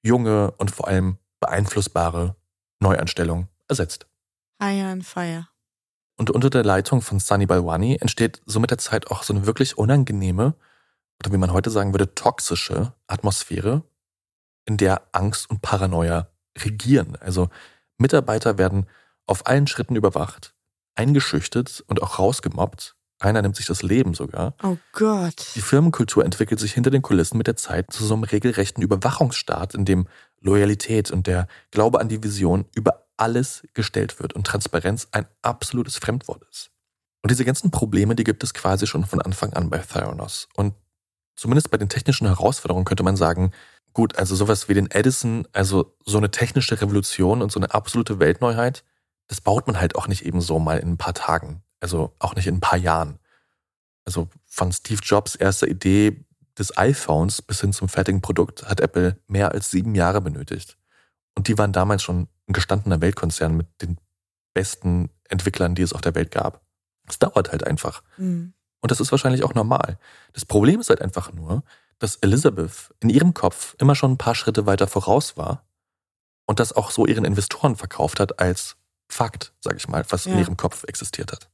[0.01, 2.35] junge und vor allem beeinflussbare
[2.79, 4.05] Neuanstellung ersetzt.
[4.61, 5.47] Fire and Fire.
[6.19, 9.45] Und unter der Leitung von Sunny Balwani entsteht so mit der Zeit auch so eine
[9.45, 10.53] wirklich unangenehme,
[11.21, 13.83] oder wie man heute sagen würde, toxische Atmosphäre,
[14.65, 17.15] in der Angst und Paranoia regieren.
[17.21, 17.47] Also
[17.97, 18.85] Mitarbeiter werden
[19.27, 20.53] auf allen Schritten überwacht,
[20.95, 22.97] eingeschüchtert und auch rausgemobbt.
[23.19, 24.55] Einer nimmt sich das Leben sogar.
[24.61, 25.51] Oh Gott.
[25.55, 29.73] Die Firmenkultur entwickelt sich hinter den Kulissen mit der Zeit zu so einem regelrechten Überwachungsstaat,
[29.73, 30.05] in dem
[30.41, 35.97] Loyalität und der Glaube an die Vision über alles gestellt wird und Transparenz ein absolutes
[35.97, 36.71] Fremdwort ist.
[37.21, 40.47] Und diese ganzen Probleme, die gibt es quasi schon von Anfang an bei Theranos.
[40.55, 40.73] Und
[41.35, 43.51] zumindest bei den technischen Herausforderungen könnte man sagen,
[43.93, 48.19] gut, also sowas wie den Edison, also so eine technische Revolution und so eine absolute
[48.19, 48.83] Weltneuheit,
[49.27, 51.61] das baut man halt auch nicht eben so mal in ein paar Tagen.
[51.81, 53.19] Also auch nicht in ein paar Jahren.
[54.05, 56.25] Also von Steve Jobs erster Idee
[56.57, 60.77] des iPhones bis hin zum fertigen Produkt hat Apple mehr als sieben Jahre benötigt.
[61.35, 63.97] Und die waren damals schon ein gestandener Weltkonzern mit den
[64.53, 66.61] besten Entwicklern, die es auf der Welt gab.
[67.07, 68.03] Es dauert halt einfach.
[68.17, 68.53] Mhm.
[68.81, 69.97] Und das ist wahrscheinlich auch normal.
[70.33, 71.63] Das Problem ist halt einfach nur,
[71.99, 75.65] dass Elizabeth in ihrem Kopf immer schon ein paar Schritte weiter voraus war
[76.45, 78.77] und das auch so ihren Investoren verkauft hat als
[79.11, 80.33] Fakt, sag ich mal, was ja.
[80.33, 81.49] in ihrem Kopf existiert hat.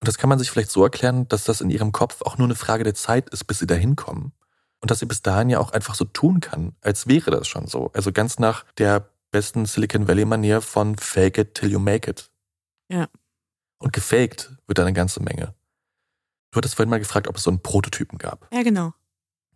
[0.00, 2.46] Und das kann man sich vielleicht so erklären, dass das in ihrem Kopf auch nur
[2.46, 4.32] eine Frage der Zeit ist, bis sie dahin kommen.
[4.80, 7.66] Und dass sie bis dahin ja auch einfach so tun kann, als wäre das schon
[7.66, 7.90] so.
[7.94, 12.30] Also ganz nach der besten Silicon Valley-Manier von Fake it till you make it.
[12.88, 13.08] Ja.
[13.78, 15.54] Und gefaked wird eine ganze Menge.
[16.50, 18.48] Du hattest vorhin mal gefragt, ob es so einen Prototypen gab.
[18.52, 18.94] Ja, genau.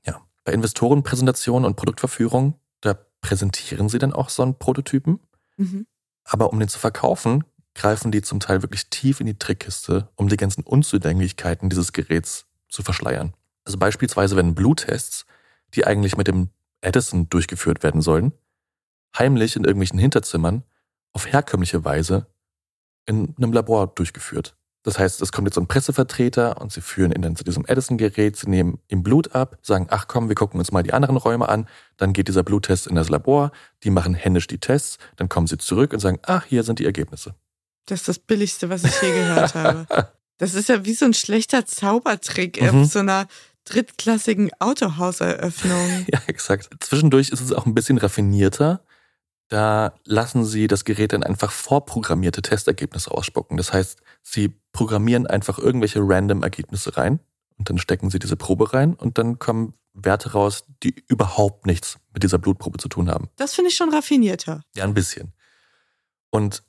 [0.07, 0.20] Ja.
[0.45, 5.20] Bei Investorenpräsentationen und Produktverführung, da präsentieren sie dann auch so einen Prototypen.
[5.57, 5.87] Mhm.
[6.25, 7.45] Aber um den zu verkaufen,
[7.75, 12.47] greifen die zum Teil wirklich tief in die Trickkiste, um die ganzen Unzulänglichkeiten dieses Geräts
[12.68, 13.35] zu verschleiern.
[13.64, 15.25] Also beispielsweise werden Bluttests,
[15.75, 16.51] die eigentlich mit dem
[16.81, 18.33] Edison durchgeführt werden sollen,
[19.19, 20.63] heimlich in irgendwelchen Hinterzimmern
[21.13, 22.27] auf herkömmliche Weise
[23.07, 24.57] in einem Labor durchgeführt.
[24.85, 27.65] Das heißt, es kommt jetzt so ein Pressevertreter und sie führen ihn dann zu diesem
[27.67, 31.17] Edison-Gerät, sie nehmen ihm Blut ab, sagen, ach komm, wir gucken uns mal die anderen
[31.17, 33.53] Räume an, dann geht dieser Bluttest in das Labor,
[33.85, 36.85] die machen händisch die Tests, dann kommen sie zurück und sagen, ach, hier sind die
[36.85, 37.35] Ergebnisse.
[37.87, 39.87] Das ist das Billigste, was ich je gehört habe.
[40.39, 42.69] Das ist ja wie so ein schlechter Zaubertrick Mhm.
[42.83, 43.29] auf so einer
[43.65, 46.07] drittklassigen Autohauseröffnung.
[46.13, 46.69] Ja, exakt.
[46.81, 48.83] Zwischendurch ist es auch ein bisschen raffinierter.
[49.53, 53.59] Da lassen sie das Gerät dann einfach vorprogrammierte Testergebnisse ausspucken.
[53.59, 57.21] Das heißt, sie programmieren einfach irgendwelche random Ergebnisse rein
[57.59, 61.99] und dann stecken sie diese Probe rein und dann kommen Werte raus, die überhaupt nichts
[62.15, 63.29] mit dieser Blutprobe zu tun haben.
[63.37, 64.63] Das finde ich schon raffinierter.
[64.75, 65.35] Ja, ein bisschen.
[66.31, 66.63] Und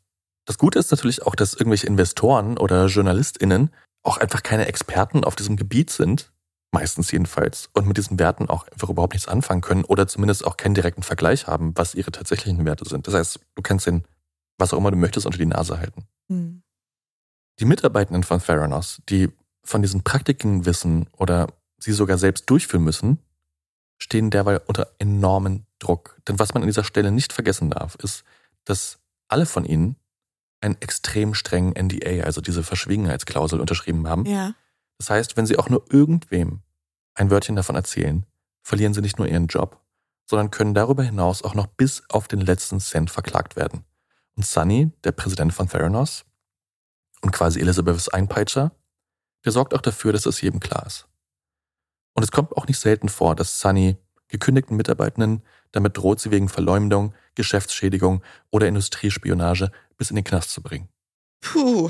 [0.44, 3.70] das Gute ist natürlich auch, dass irgendwelche Investoren oder JournalistInnen
[4.02, 6.33] auch einfach keine Experten auf diesem Gebiet sind,
[6.74, 10.57] meistens jedenfalls, und mit diesen Werten auch einfach überhaupt nichts anfangen können oder zumindest auch
[10.57, 13.07] keinen direkten Vergleich haben, was ihre tatsächlichen Werte sind.
[13.07, 14.03] Das heißt, du kannst den,
[14.57, 16.05] was auch immer du möchtest, unter die Nase halten.
[16.30, 16.63] Hm.
[17.59, 19.30] Die Mitarbeitenden von Theranos, die
[19.63, 21.47] von diesen Praktiken wissen oder
[21.78, 23.19] sie sogar selbst durchführen müssen,
[23.97, 26.19] stehen derweil unter enormen Druck.
[26.28, 28.24] Denn was man an dieser Stelle nicht vergessen darf, ist,
[28.65, 29.95] dass alle von ihnen
[30.61, 34.26] einen extrem strengen NDA, also diese Verschwiegenheitsklausel, unterschrieben haben.
[34.26, 34.55] Ja.
[34.98, 36.62] Das heißt, wenn sie auch nur irgendwem
[37.16, 38.26] ein Wörtchen davon erzählen,
[38.62, 39.82] verlieren sie nicht nur ihren Job,
[40.26, 43.84] sondern können darüber hinaus auch noch bis auf den letzten Cent verklagt werden.
[44.36, 46.26] Und Sunny, der Präsident von Theranos
[47.22, 48.72] und quasi Elizabeths Einpeitscher,
[49.46, 51.08] der sorgt auch dafür, dass das jedem klar ist.
[52.14, 56.50] Und es kommt auch nicht selten vor, dass Sunny gekündigten Mitarbeitenden damit droht, sie wegen
[56.50, 60.89] Verleumdung, Geschäftsschädigung oder Industriespionage bis in den Knast zu bringen.
[61.41, 61.89] Puh.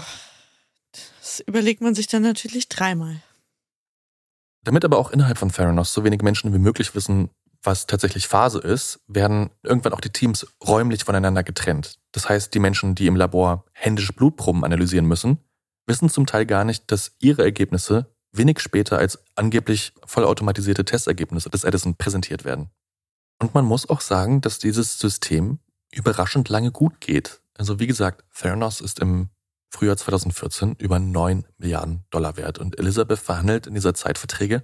[1.20, 3.22] Das überlegt man sich dann natürlich dreimal.
[4.64, 7.30] Damit aber auch innerhalb von Theranos so wenig Menschen wie möglich wissen,
[7.62, 12.00] was tatsächlich Phase ist, werden irgendwann auch die Teams räumlich voneinander getrennt.
[12.12, 15.39] Das heißt, die Menschen, die im Labor händisch Blutproben analysieren müssen,
[15.86, 21.64] wissen zum Teil gar nicht, dass ihre Ergebnisse wenig später als angeblich vollautomatisierte Testergebnisse des
[21.64, 22.70] Edison präsentiert werden.
[23.39, 25.60] Und man muss auch sagen, dass dieses System
[25.94, 27.41] überraschend lange gut geht.
[27.58, 29.30] Also wie gesagt, Theranos ist im
[29.74, 34.63] Frühjahr 2014 über 9 Milliarden Dollar wert und Elizabeth verhandelt in dieser Zeit Verträge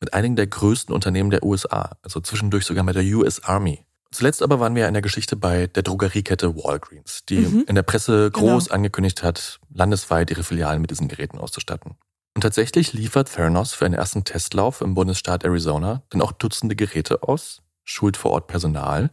[0.00, 3.84] mit einigen der größten Unternehmen der USA, also zwischendurch sogar mit der US Army.
[4.10, 7.64] Zuletzt aber waren wir in der Geschichte bei der Drogeriekette Walgreens, die Mhm.
[7.68, 8.74] in der Presse groß Genau.
[8.74, 11.94] angekündigt hat, landesweit ihre Filialen mit diesen Geräten auszustatten.
[12.34, 17.22] Und tatsächlich liefert Theranos für einen ersten Testlauf im Bundesstaat Arizona dann auch Dutzende Geräte
[17.22, 19.10] aus, schult vor Ort Personal.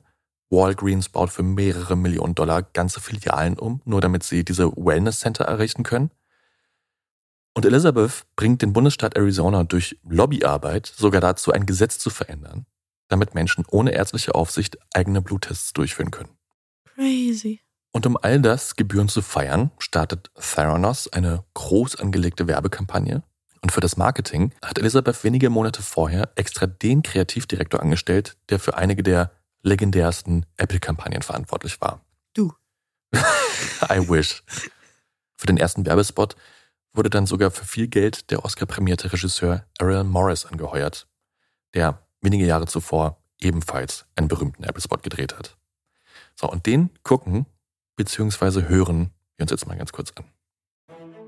[0.49, 5.45] Walgreens baut für mehrere Millionen Dollar ganze Filialen um, nur damit sie diese Wellness Center
[5.45, 6.11] errichten können.
[7.53, 12.65] Und Elizabeth bringt den Bundesstaat Arizona durch Lobbyarbeit sogar dazu, ein Gesetz zu verändern,
[13.07, 16.37] damit Menschen ohne ärztliche Aufsicht eigene Bluttests durchführen können.
[16.95, 17.61] Crazy.
[17.93, 23.23] Und um all das gebührend zu feiern, startet Theranos eine groß angelegte Werbekampagne.
[23.61, 28.75] Und für das Marketing hat Elisabeth wenige Monate vorher extra den Kreativdirektor angestellt, der für
[28.75, 29.31] einige der
[29.65, 32.05] legendärsten Apple-Kampagnen verantwortlich war.
[32.33, 32.53] Du.
[33.13, 34.43] I wish.
[35.35, 36.35] Für den ersten Werbespot
[36.93, 41.07] wurde dann sogar für viel Geld der Oscar-prämierte Regisseur Errol Morris angeheuert,
[41.73, 45.57] der wenige Jahre zuvor ebenfalls einen berühmten Apple-Spot gedreht hat.
[46.35, 47.45] So, und den gucken
[47.95, 50.25] beziehungsweise hören wir uns jetzt mal ganz kurz an.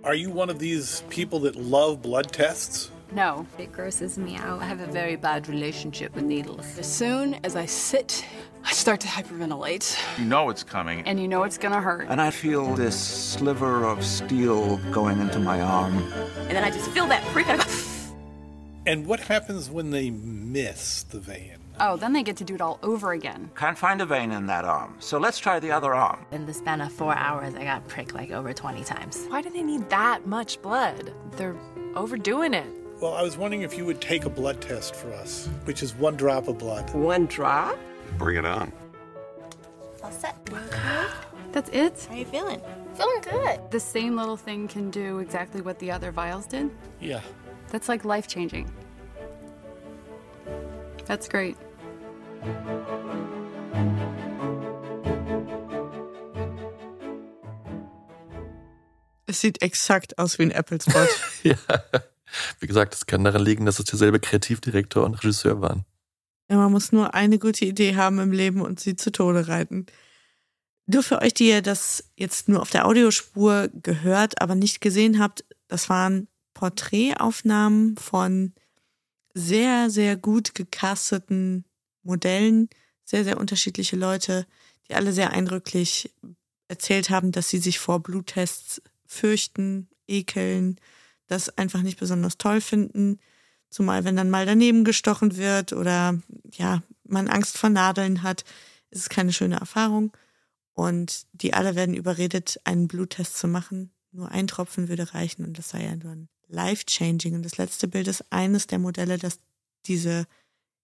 [0.03, 2.91] Are you one of these people that love blood tests?
[3.11, 3.45] No.
[3.57, 4.61] It grosses me out.
[4.61, 6.77] I have a very bad relationship with needles.
[6.77, 8.25] As soon as I sit,
[8.63, 9.97] I start to hyperventilate.
[10.19, 11.07] You know it's coming.
[11.07, 12.07] And you know it's gonna hurt.
[12.09, 15.97] And I feel this sliver of steel going into my arm.
[16.39, 17.47] And then I just feel that prick.
[17.47, 17.63] and
[18.85, 21.57] And what happens when they miss the vein?
[21.79, 23.51] oh, then they get to do it all over again.
[23.55, 24.95] Can't find a vein in that arm.
[24.99, 26.25] So let's try the other arm.
[26.31, 29.25] In the span of four hours, I got pricked like over 20 times.
[29.27, 31.13] Why do they need that much blood?
[31.33, 31.55] They're
[31.95, 32.65] overdoing it.
[32.99, 35.93] Well, I was wondering if you would take a blood test for us, which is
[35.93, 36.91] one drop of blood.
[36.95, 37.77] One drop?
[38.17, 38.71] Bring it on.
[40.03, 40.35] All set.
[41.51, 42.07] That's it?
[42.09, 42.59] How are you feeling?
[42.95, 43.59] Feeling good.
[43.69, 46.71] The same little thing can do exactly what the other vials did?
[46.99, 47.21] Yeah.
[47.69, 48.71] That's like life changing.
[51.05, 51.55] That's great.
[59.27, 61.09] Es sieht exakt aus wie ein Apple-Spot.
[61.43, 61.55] ja.
[62.59, 65.85] Wie gesagt, es kann daran liegen, dass es derselbe Kreativdirektor und Regisseur waren.
[66.49, 69.85] Ja, man muss nur eine gute Idee haben im Leben und sie zu Tode reiten.
[70.85, 75.19] Nur für euch, die ihr das jetzt nur auf der Audiospur gehört, aber nicht gesehen
[75.19, 78.53] habt, das waren Porträtaufnahmen von
[79.33, 81.65] sehr, sehr gut gecasteten
[82.03, 82.69] Modellen,
[83.03, 84.47] sehr, sehr unterschiedliche Leute,
[84.87, 86.13] die alle sehr eindrücklich
[86.69, 90.79] erzählt haben, dass sie sich vor Bluttests fürchten, ekeln,
[91.27, 93.19] das einfach nicht besonders toll finden.
[93.69, 96.19] Zumal wenn dann mal daneben gestochen wird oder
[96.51, 98.43] ja, man Angst vor Nadeln hat,
[98.89, 100.15] ist es keine schöne Erfahrung.
[100.73, 103.91] Und die alle werden überredet, einen Bluttest zu machen.
[104.11, 107.35] Nur ein Tropfen würde reichen und das sei ja ein life-changing.
[107.35, 109.39] Und das letzte Bild ist eines der Modelle, das
[109.85, 110.27] diese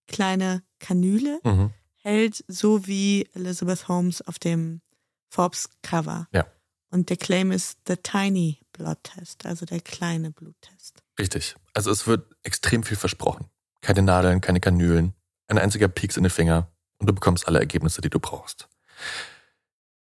[0.07, 1.71] kleine Kanüle mhm.
[1.95, 4.81] hält, so wie Elizabeth Holmes auf dem
[5.29, 6.27] Forbes-Cover.
[6.31, 6.47] Ja.
[6.89, 11.01] Und der Claim ist The Tiny Blood Test, also der kleine Bluttest.
[11.17, 11.55] Richtig.
[11.74, 13.45] Also es wird extrem viel versprochen.
[13.82, 15.13] Keine Nadeln, keine Kanülen,
[15.47, 18.67] ein einziger Pieks in den Finger und du bekommst alle Ergebnisse, die du brauchst.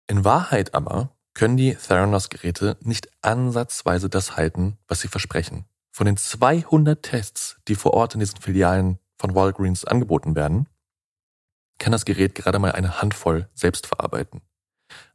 [0.08, 5.66] In Wahrheit aber können die Theranos-Geräte nicht ansatzweise das halten, was sie versprechen.
[5.92, 10.68] Von den 200 Tests, die vor Ort in diesen Filialen von Walgreens angeboten werden,
[11.78, 14.42] kann das Gerät gerade mal eine Handvoll selbst verarbeiten.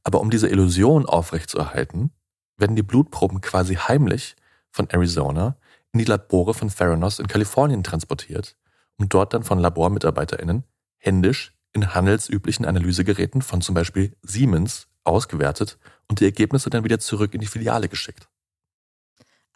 [0.02, 2.10] Aber um diese Illusion aufrechtzuerhalten,
[2.56, 4.36] werden die Blutproben quasi heimlich
[4.70, 5.56] von Arizona
[5.92, 8.56] in die Labore von Theranos in Kalifornien transportiert,
[8.98, 10.64] um dort dann von LabormitarbeiterInnen
[10.98, 15.78] händisch in handelsüblichen Analysegeräten von zum Beispiel Siemens ausgewertet
[16.08, 18.28] und die Ergebnisse dann wieder zurück in die Filiale geschickt.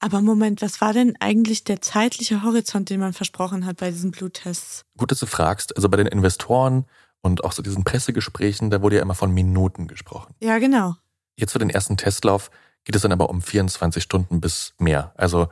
[0.01, 4.13] Aber Moment, was war denn eigentlich der zeitliche Horizont, den man versprochen hat bei diesen
[4.13, 4.85] Bluttests?
[4.97, 5.77] Gut, dass du fragst.
[5.77, 6.85] Also bei den Investoren
[7.21, 10.35] und auch so diesen Pressegesprächen, da wurde ja immer von Minuten gesprochen.
[10.41, 10.95] Ja, genau.
[11.37, 12.51] Jetzt für den ersten Testlauf
[12.89, 15.13] geht es dann aber um 24 Stunden bis mehr.
[15.15, 15.49] Also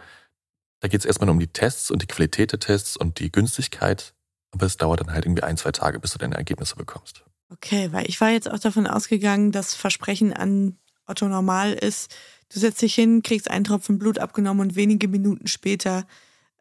[0.80, 3.30] da geht es erstmal nur um die Tests und die Qualität der Tests und die
[3.30, 4.14] Günstigkeit
[4.57, 7.24] aber es dauert dann halt irgendwie ein, zwei Tage, bis du deine Ergebnisse bekommst.
[7.51, 12.14] Okay, weil ich war jetzt auch davon ausgegangen, dass Versprechen an Otto normal ist.
[12.53, 16.07] Du setzt dich hin, kriegst einen Tropfen Blut abgenommen und wenige Minuten später,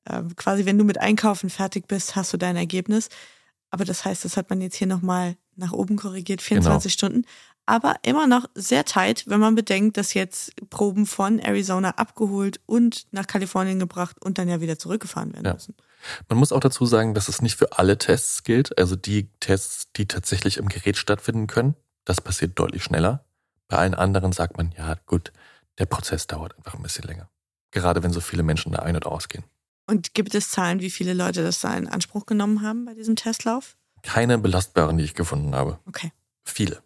[0.04, 3.08] äh, quasi wenn du mit Einkaufen fertig bist, hast du dein Ergebnis.
[3.70, 6.94] Aber das heißt, das hat man jetzt hier nochmal nach oben korrigiert, 24 genau.
[6.94, 7.28] Stunden.
[7.66, 13.08] Aber immer noch sehr tight, wenn man bedenkt, dass jetzt Proben von Arizona abgeholt und
[13.12, 15.54] nach Kalifornien gebracht und dann ja wieder zurückgefahren werden ja.
[15.54, 15.76] müssen.
[16.30, 18.78] Man muss auch dazu sagen, dass es nicht für alle Tests gilt.
[18.78, 23.26] Also die Tests, die tatsächlich im Gerät stattfinden können, das passiert deutlich schneller.
[23.68, 25.32] Bei allen anderen sagt man, ja gut,
[25.80, 27.30] der Prozess dauert einfach ein bisschen länger.
[27.72, 29.44] Gerade wenn so viele Menschen da ein- und ausgehen.
[29.88, 33.16] Und gibt es Zahlen, wie viele Leute das da in Anspruch genommen haben bei diesem
[33.16, 33.76] Testlauf?
[34.04, 35.80] Keine belastbaren, die ich gefunden habe.
[35.88, 36.12] Okay.
[36.44, 36.82] Viele.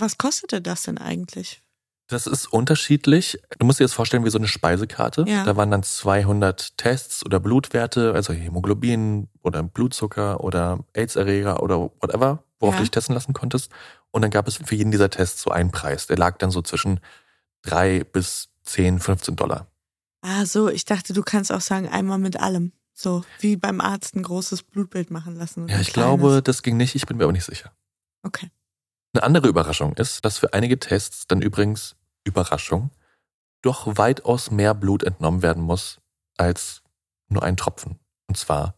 [0.00, 1.62] Was kostete das denn eigentlich?
[2.10, 3.40] Das ist unterschiedlich.
[3.58, 5.24] Du musst dir das vorstellen wie so eine Speisekarte.
[5.28, 5.44] Ja.
[5.44, 12.42] Da waren dann 200 Tests oder Blutwerte, also Hämoglobin oder Blutzucker oder AIDS-Erreger oder whatever,
[12.58, 12.78] worauf ja.
[12.78, 13.70] du dich testen lassen konntest.
[14.10, 16.08] Und dann gab es für jeden dieser Tests so einen Preis.
[16.08, 16.98] Der lag dann so zwischen
[17.62, 19.68] drei bis 10, 15 Dollar.
[20.22, 20.68] Ah, so.
[20.68, 22.72] Ich dachte, du kannst auch sagen, einmal mit allem.
[22.92, 25.68] So, wie beim Arzt ein großes Blutbild machen lassen.
[25.68, 26.96] Ja, ich glaube, das ging nicht.
[26.96, 27.72] Ich bin mir aber nicht sicher.
[28.22, 28.50] Okay.
[29.12, 32.90] Eine andere Überraschung ist, dass für einige Tests dann übrigens Überraschung,
[33.62, 36.00] doch weitaus mehr Blut entnommen werden muss
[36.36, 36.82] als
[37.28, 37.98] nur ein Tropfen.
[38.28, 38.76] Und zwar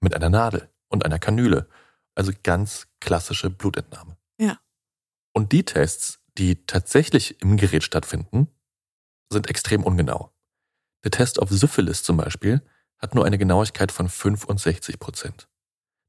[0.00, 1.68] mit einer Nadel und einer Kanüle.
[2.14, 4.16] Also ganz klassische Blutentnahme.
[4.38, 4.58] Ja.
[5.34, 8.48] Und die Tests, die tatsächlich im Gerät stattfinden,
[9.30, 10.32] sind extrem ungenau.
[11.04, 12.62] Der Test auf Syphilis zum Beispiel
[12.98, 15.48] hat nur eine Genauigkeit von 65 Prozent.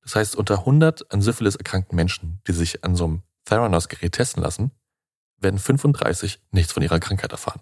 [0.01, 4.43] Das heißt, unter 100 an Syphilis erkrankten Menschen, die sich an so einem Theranos-Gerät testen
[4.43, 4.71] lassen,
[5.37, 7.61] werden 35 nichts von ihrer Krankheit erfahren.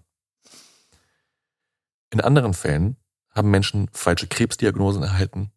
[2.12, 2.98] In anderen Fällen
[3.30, 5.52] haben Menschen falsche Krebsdiagnosen erhalten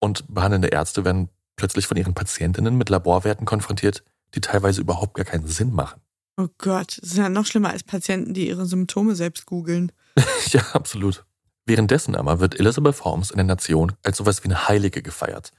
[0.00, 4.02] und behandelnde Ärzte werden plötzlich von ihren Patientinnen mit Laborwerten konfrontiert,
[4.34, 6.00] die teilweise überhaupt gar keinen Sinn machen.
[6.36, 9.92] Oh Gott, das ist ja noch schlimmer als Patienten, die ihre Symptome selbst googeln.
[10.48, 11.24] ja, absolut.
[11.64, 15.52] Währenddessen aber wird Elizabeth Holmes in der Nation als sowas wie eine Heilige gefeiert.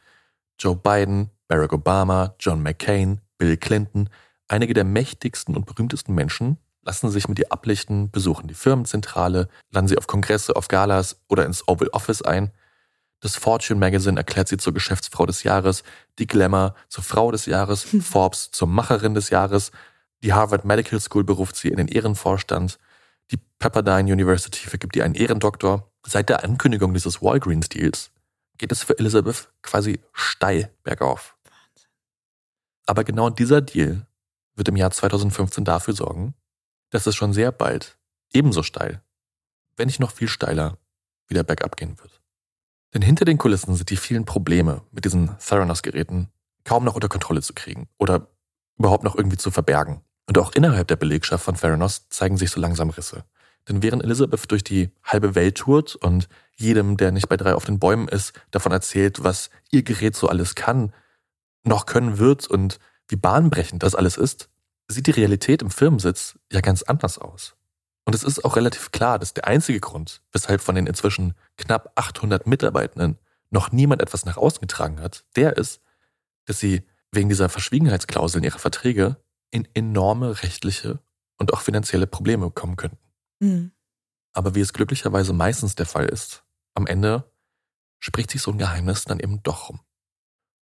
[0.60, 4.10] Joe Biden, Barack Obama, John McCain, Bill Clinton
[4.48, 9.88] Einige der mächtigsten und berühmtesten Menschen lassen sich mit ihr ablichten, besuchen die Firmenzentrale, laden
[9.88, 12.52] sie auf Kongresse, auf Galas oder ins Oval Office ein.
[13.22, 15.84] Das Fortune Magazine erklärt sie zur Geschäftsfrau des Jahres,
[16.20, 18.02] die Glamour zur Frau des Jahres, hm.
[18.02, 19.72] Forbes zur Macherin des Jahres,
[20.22, 22.78] die Harvard Medical School beruft sie in den Ehrenvorstand,
[23.32, 25.90] die Pepperdine University vergibt ihr einen Ehrendoktor.
[26.06, 28.12] Seit der Ankündigung dieses Walgreens-Deals
[28.60, 31.35] geht es für Elizabeth quasi steil bergauf.
[32.86, 34.08] Aber genau dieser Deal
[34.56, 36.34] wird im Jahr 2015 dafür sorgen,
[36.90, 37.98] dass es schon sehr bald
[38.32, 39.02] ebenso steil,
[39.76, 40.78] wenn nicht noch viel steiler,
[41.28, 42.22] wieder bergab gehen wird.
[42.94, 46.30] Denn hinter den Kulissen sind die vielen Probleme mit diesen Theranos-Geräten
[46.64, 48.28] kaum noch unter Kontrolle zu kriegen oder
[48.78, 50.02] überhaupt noch irgendwie zu verbergen.
[50.28, 53.26] Und auch innerhalb der Belegschaft von Theranos zeigen sich so langsam Risse.
[53.68, 57.66] Denn während Elizabeth durch die halbe Welt tourt und jedem, der nicht bei drei auf
[57.66, 60.94] den Bäumen ist, davon erzählt, was ihr Gerät so alles kann,
[61.66, 64.50] noch können wird und wie bahnbrechend das alles ist,
[64.88, 67.56] sieht die Realität im Firmensitz ja ganz anders aus.
[68.06, 71.92] Und es ist auch relativ klar, dass der einzige Grund, weshalb von den inzwischen knapp
[71.96, 73.18] 800 Mitarbeitenden
[73.50, 75.82] noch niemand etwas nach außen getragen hat, der ist,
[76.46, 79.18] dass sie wegen dieser Verschwiegenheitsklauseln ihrer Verträge
[79.50, 81.00] in enorme rechtliche
[81.38, 83.00] und auch finanzielle Probleme kommen könnten.
[83.40, 83.72] Mhm.
[84.34, 86.44] Aber wie es glücklicherweise meistens der Fall ist,
[86.74, 87.32] am Ende
[88.00, 89.80] spricht sich so ein Geheimnis dann eben doch rum.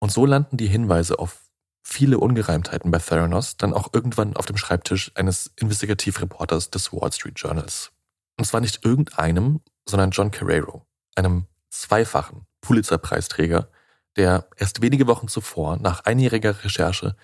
[0.00, 1.40] Und so landen die Hinweise auf
[1.82, 7.38] viele Ungereimtheiten bei Theranos dann auch irgendwann auf dem Schreibtisch eines Investigativreporters des Wall Street
[7.38, 7.92] Journals.
[8.38, 13.68] Und zwar nicht irgendeinem, sondern John Carrero, einem zweifachen Pulitzer-Preisträger,
[14.16, 17.16] der erst wenige Wochen zuvor nach einjähriger Recherche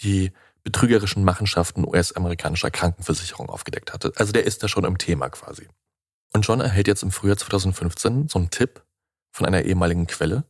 [0.00, 4.12] die betrügerischen Machenschaften US-amerikanischer Krankenversicherung aufgedeckt hatte.
[4.16, 5.68] Also der ist da schon im Thema quasi.
[6.32, 8.82] Und John erhält jetzt im Frühjahr 2015 so einen Tipp
[9.32, 10.44] von einer ehemaligen Quelle,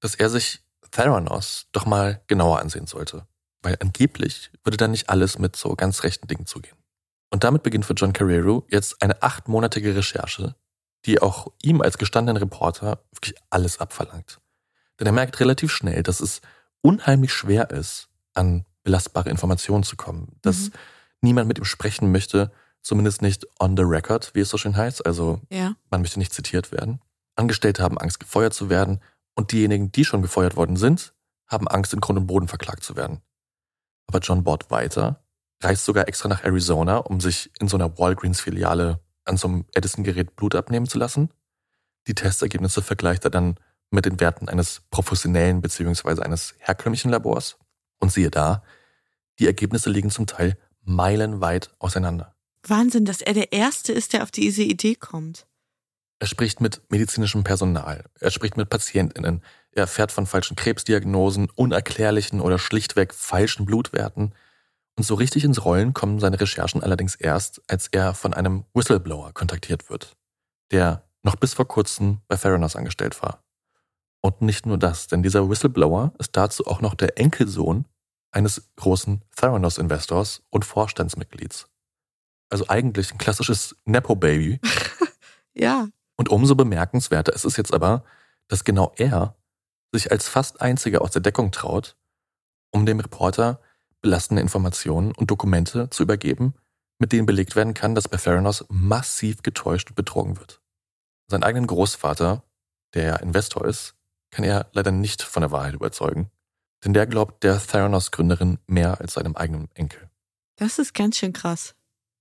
[0.00, 3.26] dass er sich Theranos doch mal genauer ansehen sollte.
[3.62, 6.76] Weil angeblich würde da nicht alles mit so ganz rechten Dingen zugehen.
[7.30, 10.56] Und damit beginnt für John Carrero jetzt eine achtmonatige Recherche,
[11.04, 14.40] die auch ihm als gestandenen Reporter wirklich alles abverlangt.
[14.98, 16.40] Denn er merkt relativ schnell, dass es
[16.82, 20.36] unheimlich schwer ist, an belastbare Informationen zu kommen.
[20.42, 20.72] Dass mhm.
[21.20, 22.50] niemand mit ihm sprechen möchte,
[22.82, 25.06] zumindest nicht on the record, wie es so schön heißt.
[25.06, 25.74] Also ja.
[25.90, 27.00] man möchte nicht zitiert werden.
[27.36, 29.00] Angestellte haben Angst, gefeuert zu werden.
[29.34, 31.14] Und diejenigen, die schon gefeuert worden sind,
[31.46, 33.20] haben Angst, in Grund und Boden verklagt zu werden.
[34.06, 35.24] Aber John bohrt weiter,
[35.62, 40.36] reist sogar extra nach Arizona, um sich in so einer Walgreens-Filiale an so einem Edison-Gerät
[40.36, 41.30] Blut abnehmen zu lassen.
[42.06, 43.56] Die Testergebnisse vergleicht er dann
[43.90, 46.22] mit den Werten eines professionellen bzw.
[46.22, 47.58] eines herkömmlichen Labors.
[47.98, 48.62] Und siehe da,
[49.38, 52.34] die Ergebnisse liegen zum Teil meilenweit auseinander.
[52.66, 55.46] Wahnsinn, dass er der Erste ist, der auf diese Idee kommt.
[56.20, 59.42] Er spricht mit medizinischem Personal, er spricht mit Patientinnen,
[59.72, 64.34] er erfährt von falschen Krebsdiagnosen, unerklärlichen oder schlichtweg falschen Blutwerten.
[64.96, 69.32] Und so richtig ins Rollen kommen seine Recherchen allerdings erst, als er von einem Whistleblower
[69.32, 70.14] kontaktiert wird,
[70.70, 73.42] der noch bis vor kurzem bei Theranos angestellt war.
[74.20, 77.86] Und nicht nur das, denn dieser Whistleblower ist dazu auch noch der Enkelsohn
[78.30, 81.66] eines großen Theranos-Investors und Vorstandsmitglieds.
[82.50, 84.60] Also eigentlich ein klassisches Nepo-Baby.
[85.54, 85.88] ja.
[86.20, 88.04] Und umso bemerkenswerter ist es jetzt aber,
[88.46, 89.36] dass genau er
[89.90, 91.96] sich als fast einziger aus der Deckung traut,
[92.70, 93.58] um dem Reporter
[94.02, 96.52] belastende Informationen und Dokumente zu übergeben,
[96.98, 100.60] mit denen belegt werden kann, dass bei Theranos massiv getäuscht und betrogen wird.
[101.30, 102.44] Sein eigenen Großvater,
[102.92, 103.94] der Investor ist,
[104.30, 106.30] kann er leider nicht von der Wahrheit überzeugen.
[106.84, 110.10] Denn der glaubt der Theranos-Gründerin mehr als seinem eigenen Enkel.
[110.56, 111.74] Das ist ganz schön krass.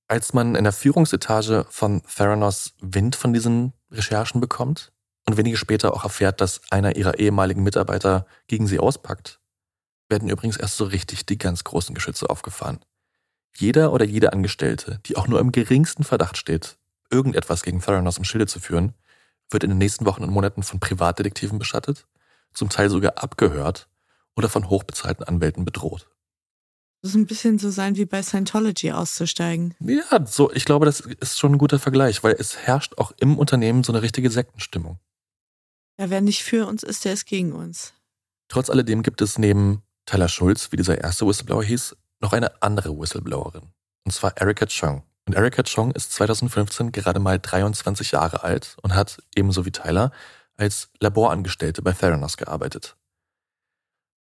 [0.10, 4.91] Als man in der Führungsetage von Theranos Wind von diesen Recherchen bekommt
[5.28, 9.39] und wenige später auch erfährt, dass einer ihrer ehemaligen Mitarbeiter gegen sie auspackt,
[10.10, 12.80] werden übrigens erst so richtig die ganz großen Geschütze aufgefahren.
[13.55, 16.80] Jeder oder jede Angestellte, die auch nur im geringsten Verdacht steht,
[17.12, 18.95] irgendetwas gegen Theranos im Schilde zu führen,
[19.51, 22.07] wird in den nächsten Wochen und Monaten von Privatdetektiven beschattet,
[22.55, 23.88] zum Teil sogar abgehört
[24.36, 26.10] oder von hochbezahlten Anwälten bedroht.
[27.02, 29.74] Das ist ein bisschen so sein wie bei Scientology auszusteigen.
[29.80, 33.38] Ja, so, ich glaube, das ist schon ein guter Vergleich, weil es herrscht auch im
[33.38, 35.00] Unternehmen so eine richtige Sektenstimmung.
[36.00, 37.93] Ja, wer nicht für uns ist, der ist gegen uns.
[38.50, 42.97] Trotz alledem gibt es neben Tyler Schulz, wie dieser erste Whistleblower hieß, noch eine andere
[42.97, 43.70] Whistleblowerin.
[44.06, 45.04] Und zwar Erika Chung.
[45.28, 50.12] Und Erika Chong ist 2015 gerade mal 23 Jahre alt und hat, ebenso wie Tyler,
[50.58, 52.97] als Laborangestellte bei Theranos gearbeitet.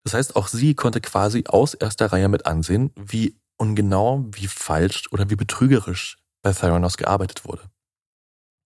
[0.07, 5.09] Das heißt, auch sie konnte quasi aus erster Reihe mit ansehen, wie ungenau, wie falsch
[5.11, 7.69] oder wie betrügerisch bei Theranos gearbeitet wurde.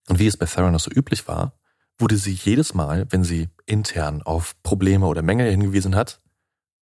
[0.07, 1.57] Und wie es bei Theranos so üblich war,
[1.97, 6.21] wurde sie jedes Mal, wenn sie intern auf Probleme oder Mängel hingewiesen hat,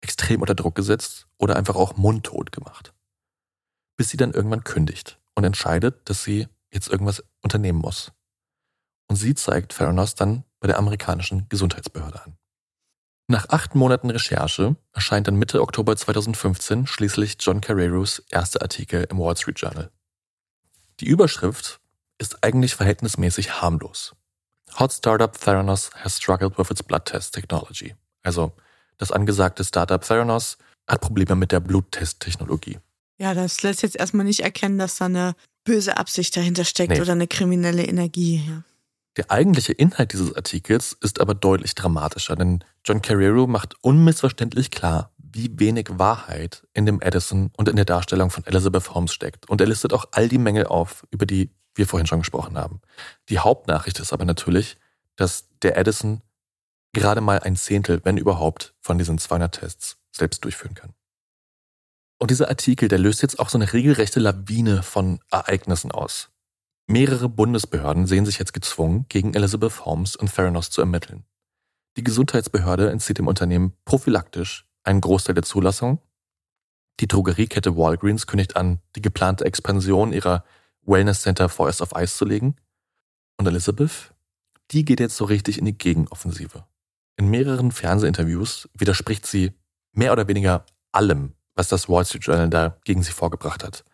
[0.01, 2.95] extrem unter Druck gesetzt oder einfach auch mundtot gemacht.
[3.97, 8.13] Bis sie dann irgendwann kündigt und entscheidet, dass sie jetzt irgendwas unternehmen muss.
[9.09, 12.38] Und sie zeigt Theranos dann bei der amerikanischen Gesundheitsbehörde an.
[13.31, 19.19] Nach acht Monaten Recherche erscheint dann Mitte Oktober 2015 schließlich John Carreros erster Artikel im
[19.19, 19.91] Wall Street Journal.
[20.99, 21.79] Die Überschrift
[22.17, 24.15] ist eigentlich verhältnismäßig harmlos.
[24.79, 27.93] Hot Startup Theranos has struggled with its blood test technology.
[28.23, 28.51] Also
[28.97, 30.57] das angesagte Startup Theranos
[30.87, 32.79] hat Probleme mit der Bluttesttechnologie.
[33.19, 37.01] Ja, das lässt jetzt erstmal nicht erkennen, dass da eine böse Absicht dahinter steckt nee.
[37.01, 38.43] oder eine kriminelle Energie.
[38.49, 38.63] Ja.
[39.19, 45.11] Der eigentliche Inhalt dieses Artikels ist aber deutlich dramatischer, denn John Carrero macht unmissverständlich klar,
[45.17, 49.49] wie wenig Wahrheit in dem Edison und in der Darstellung von Elizabeth Holmes steckt.
[49.49, 52.79] Und er listet auch all die Mängel auf, über die wir vorhin schon gesprochen haben.
[53.27, 54.77] Die Hauptnachricht ist aber natürlich,
[55.17, 56.21] dass der Edison
[56.93, 60.93] gerade mal ein Zehntel, wenn überhaupt, von diesen 200 Tests selbst durchführen kann.
[62.19, 66.29] Und dieser Artikel, der löst jetzt auch so eine regelrechte Lawine von Ereignissen aus.
[66.91, 71.23] Mehrere Bundesbehörden sehen sich jetzt gezwungen, gegen Elizabeth Holmes und Theranos zu ermitteln.
[71.97, 76.01] Die Gesundheitsbehörde entzieht dem Unternehmen prophylaktisch einen Großteil der Zulassung.
[76.99, 80.43] Die Drogeriekette Walgreens kündigt an, die geplante Expansion ihrer
[80.81, 82.55] Wellness Center vorerst auf Eis zu legen.
[83.37, 84.15] Und Elizabeth,
[84.71, 86.65] die geht jetzt so richtig in die Gegenoffensive.
[87.17, 89.51] In mehreren Fernsehinterviews widerspricht sie
[89.91, 93.85] mehr oder weniger allem, was das Wall Street Journal da gegen sie vorgebracht hat.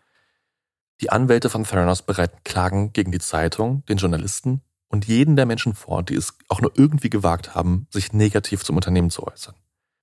[1.00, 5.74] Die Anwälte von Theranos bereiten Klagen gegen die Zeitung, den Journalisten und jeden der Menschen
[5.74, 9.54] vor, die es auch nur irgendwie gewagt haben, sich negativ zum Unternehmen zu äußern.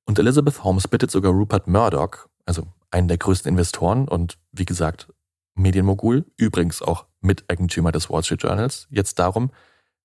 [0.05, 5.11] Und Elizabeth Holmes bittet sogar Rupert Murdoch, also einen der größten Investoren und wie gesagt
[5.55, 9.51] Medienmogul, übrigens auch Miteigentümer des Wall Street Journals, jetzt darum,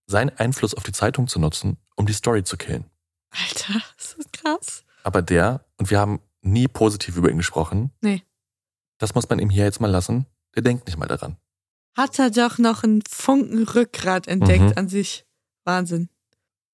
[0.07, 2.85] seinen Einfluss auf die Zeitung zu nutzen, um die Story zu killen.
[3.31, 4.85] Alter, das ist krass.
[5.03, 7.91] Aber der, und wir haben nie positiv über ihn gesprochen.
[8.01, 8.23] Nee.
[8.99, 10.27] Das muss man ihm hier jetzt mal lassen.
[10.59, 11.37] Der denkt nicht mal daran.
[11.97, 14.73] Hat er doch noch einen Funken Rückgrat entdeckt mhm.
[14.75, 15.25] an sich.
[15.65, 16.09] Wahnsinn.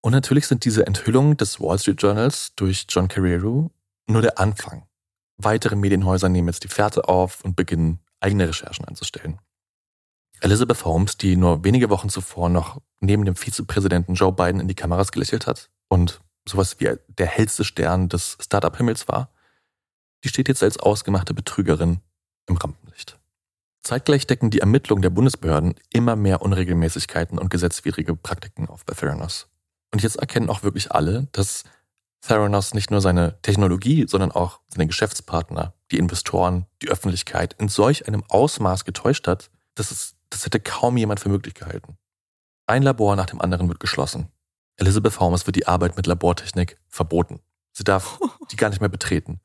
[0.01, 3.71] Und natürlich sind diese Enthüllungen des Wall Street Journals durch John Carrero
[4.07, 4.87] nur der Anfang.
[5.37, 9.39] Weitere Medienhäuser nehmen jetzt die Fährte auf und beginnen eigene Recherchen anzustellen.
[10.41, 14.75] Elizabeth Holmes, die nur wenige Wochen zuvor noch neben dem Vizepräsidenten Joe Biden in die
[14.75, 19.31] Kameras gelächelt hat und sowas wie der hellste Stern des Startup-Himmels war,
[20.25, 22.01] die steht jetzt als ausgemachte Betrügerin
[22.47, 23.19] im Rampenlicht.
[23.85, 29.47] Zeitgleich decken die Ermittlungen der Bundesbehörden immer mehr Unregelmäßigkeiten und gesetzwidrige Praktiken auf bei Theranos.
[29.93, 31.65] Und jetzt erkennen auch wirklich alle, dass
[32.23, 38.09] Theranos nicht nur seine Technologie, sondern auch seine Geschäftspartner, die Investoren, die Öffentlichkeit in solch
[38.09, 41.99] einem Ausmaß getäuscht hat, dass es, das hätte kaum jemand für möglich gehalten.
[42.67, 44.29] Ein Labor nach dem anderen wird geschlossen.
[44.77, 47.41] Elizabeth Holmes wird die Arbeit mit Labortechnik verboten.
[47.73, 48.19] Sie darf
[48.51, 49.41] die gar nicht mehr betreten.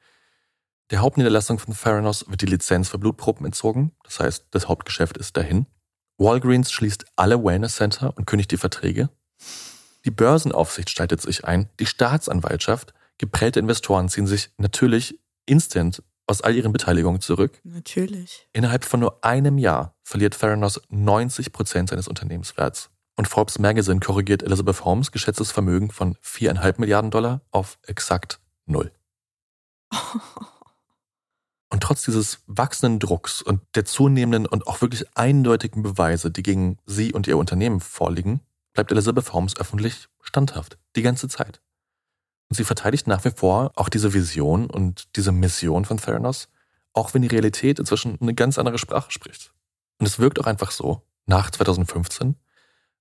[0.92, 5.38] Der Hauptniederlassung von Theranos wird die Lizenz für Blutproben entzogen, das heißt, das Hauptgeschäft ist
[5.38, 5.68] dahin.
[6.18, 9.10] Walgreens schließt alle Wellness Center und kündigt die Verträge.
[10.04, 16.56] Die Börsenaufsicht streitet sich ein, die Staatsanwaltschaft, geprellte Investoren ziehen sich natürlich instant aus all
[16.56, 17.60] ihren Beteiligungen zurück.
[17.64, 18.48] Natürlich.
[18.54, 22.90] Innerhalb von nur einem Jahr verliert Theranos 90 Prozent seines Unternehmenswerts.
[23.16, 28.92] Und Forbes Magazine korrigiert Elizabeth Holmes geschätztes Vermögen von 4,5 Milliarden Dollar auf exakt null.
[31.70, 36.78] Und trotz dieses wachsenden Drucks und der zunehmenden und auch wirklich eindeutigen Beweise, die gegen
[36.86, 38.42] sie und ihr Unternehmen vorliegen,
[38.74, 41.62] bleibt Elizabeth Holmes öffentlich standhaft, die ganze Zeit.
[42.50, 46.50] Und sie verteidigt nach wie vor auch diese Vision und diese Mission von Theranos,
[46.94, 49.54] auch wenn die Realität inzwischen eine ganz andere Sprache spricht.
[50.00, 52.36] Und es wirkt auch einfach so, nach 2015,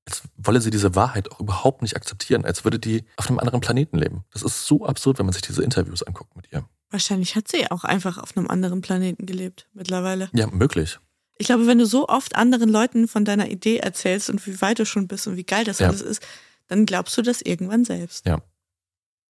[0.04, 3.60] als wolle sie diese Wahrheit auch überhaupt nicht akzeptieren, als würde die auf einem anderen
[3.60, 4.24] Planeten leben.
[4.32, 6.64] Das ist so absurd, wenn man sich diese Interviews anguckt mit ihr.
[6.91, 10.30] Wahrscheinlich hat sie auch einfach auf einem anderen Planeten gelebt mittlerweile.
[10.32, 10.99] Ja, möglich.
[11.36, 14.78] Ich glaube, wenn du so oft anderen Leuten von deiner Idee erzählst und wie weit
[14.78, 15.89] du schon bist und wie geil das ja.
[15.89, 16.26] alles ist,
[16.66, 18.26] dann glaubst du das irgendwann selbst.
[18.26, 18.41] Ja.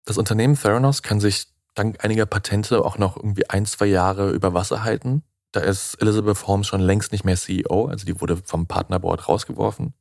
[0.04, 4.54] Das Unternehmen Theranos kann sich dank einiger Patente auch noch irgendwie ein, zwei Jahre über
[4.54, 5.22] Wasser halten.
[5.52, 9.94] Da ist Elizabeth Holmes schon längst nicht mehr CEO, also die wurde vom Partnerboard rausgeworfen.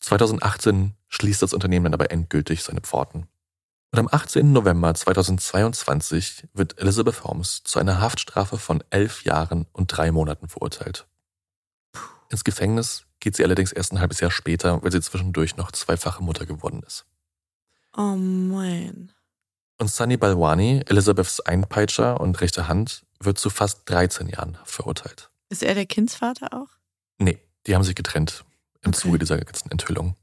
[0.00, 3.26] 2018 schließt das Unternehmen dann aber endgültig seine Pforten.
[3.90, 4.52] Und am 18.
[4.52, 11.06] November 2022 wird Elizabeth Holmes zu einer Haftstrafe von elf Jahren und drei Monaten verurteilt.
[12.30, 16.22] Ins Gefängnis geht sie allerdings erst ein halbes Jahr später, weil sie zwischendurch noch zweifache
[16.22, 17.06] Mutter geworden ist.
[17.96, 19.12] Oh mein.
[19.78, 25.30] Und Sunny Balwani, Elizabeths Einpeitscher und rechte Hand, wird zu fast 13 Jahren verurteilt.
[25.48, 26.68] Ist er der Kindsvater auch?
[27.18, 28.44] Nee, die haben sich getrennt
[28.82, 28.98] im okay.
[28.98, 30.14] Zuge dieser ganzen Enthüllung.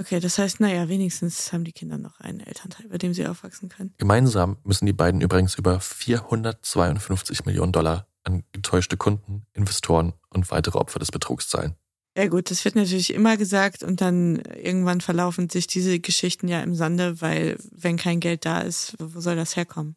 [0.00, 3.68] Okay, das heißt, naja, wenigstens haben die Kinder noch einen Elternteil, bei dem sie aufwachsen
[3.68, 3.94] können.
[3.98, 10.78] Gemeinsam müssen die beiden übrigens über 452 Millionen Dollar an getäuschte Kunden, Investoren und weitere
[10.78, 11.74] Opfer des Betrugs zahlen.
[12.16, 16.62] Ja gut, das wird natürlich immer gesagt und dann irgendwann verlaufen sich diese Geschichten ja
[16.62, 19.96] im Sande, weil wenn kein Geld da ist, wo soll das herkommen?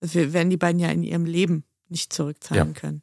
[0.00, 2.80] Also wir werden die beiden ja in ihrem Leben nicht zurückzahlen ja.
[2.80, 3.02] können.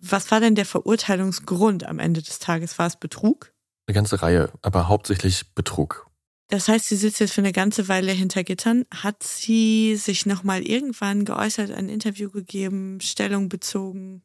[0.00, 2.78] Was war denn der Verurteilungsgrund am Ende des Tages?
[2.78, 3.52] War es Betrug?
[3.88, 6.06] Eine ganze Reihe, aber hauptsächlich Betrug.
[6.48, 8.84] Das heißt, sie sitzt jetzt für eine ganze Weile hinter Gittern.
[8.94, 14.22] Hat sie sich nochmal irgendwann geäußert, ein Interview gegeben, Stellung bezogen?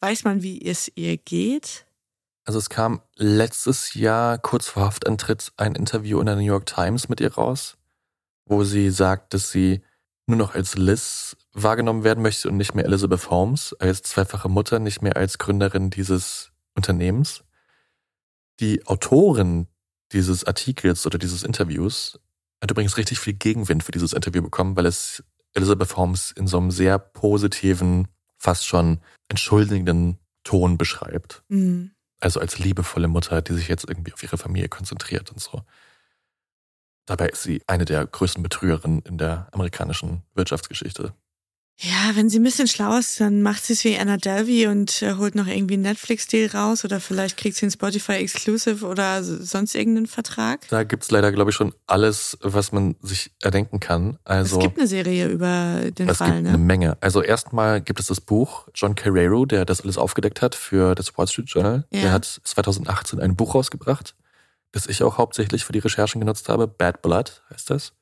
[0.00, 1.84] Weiß man, wie es ihr geht?
[2.46, 7.10] Also es kam letztes Jahr kurz vor Haftantritt ein Interview in der New York Times
[7.10, 7.76] mit ihr raus,
[8.46, 9.82] wo sie sagt, dass sie
[10.26, 14.78] nur noch als Liz wahrgenommen werden möchte und nicht mehr Elizabeth Holmes, als zweifache Mutter,
[14.78, 17.44] nicht mehr als Gründerin dieses Unternehmens.
[18.60, 19.66] Die Autorin
[20.12, 22.18] dieses Artikels oder dieses Interviews
[22.62, 25.22] hat übrigens richtig viel Gegenwind für dieses Interview bekommen, weil es
[25.54, 31.42] Elizabeth Holmes in so einem sehr positiven, fast schon entschuldigenden Ton beschreibt.
[31.48, 31.92] Mhm.
[32.20, 35.62] Also als liebevolle Mutter, die sich jetzt irgendwie auf ihre Familie konzentriert und so.
[37.06, 41.14] Dabei ist sie eine der größten Betrügerinnen in der amerikanischen Wirtschaftsgeschichte.
[41.78, 45.02] Ja, wenn sie ein bisschen schlau ist, dann macht sie es wie Anna Delvey und
[45.02, 49.24] äh, holt noch irgendwie einen Netflix-Deal raus oder vielleicht kriegt sie einen Spotify Exclusive oder
[49.24, 50.68] sonst irgendeinen Vertrag.
[50.68, 54.18] Da gibt's leider, glaube ich, schon alles, was man sich erdenken kann.
[54.22, 56.48] Also, es gibt eine Serie über den es Fall, gibt ne?
[56.50, 56.96] eine Menge.
[57.00, 61.18] Also erstmal gibt es das Buch John Carrero, der das alles aufgedeckt hat für das
[61.18, 61.86] Wall Street Journal.
[61.90, 62.02] Ja.
[62.02, 64.14] Der hat 2018 ein Buch rausgebracht,
[64.70, 66.68] das ich auch hauptsächlich für die Recherchen genutzt habe.
[66.68, 67.94] Bad Blood heißt das.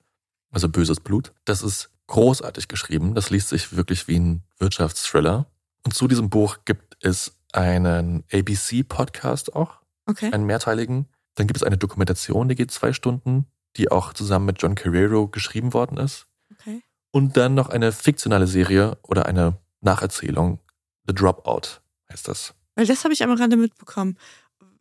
[0.50, 1.32] Also böses Blut.
[1.46, 3.14] Das ist großartig geschrieben.
[3.14, 5.46] Das liest sich wirklich wie ein Wirtschaftsthriller.
[5.84, 10.32] Und zu diesem Buch gibt es einen ABC-Podcast auch, Okay.
[10.32, 11.06] einen mehrteiligen.
[11.34, 13.46] Dann gibt es eine Dokumentation, die geht zwei Stunden,
[13.76, 16.26] die auch zusammen mit John Carrero geschrieben worden ist.
[16.52, 16.82] Okay.
[17.12, 20.58] Und dann noch eine fiktionale Serie oder eine Nacherzählung.
[21.06, 21.80] The Dropout
[22.10, 22.54] heißt das.
[22.74, 24.16] Weil das habe ich am Rande mitbekommen.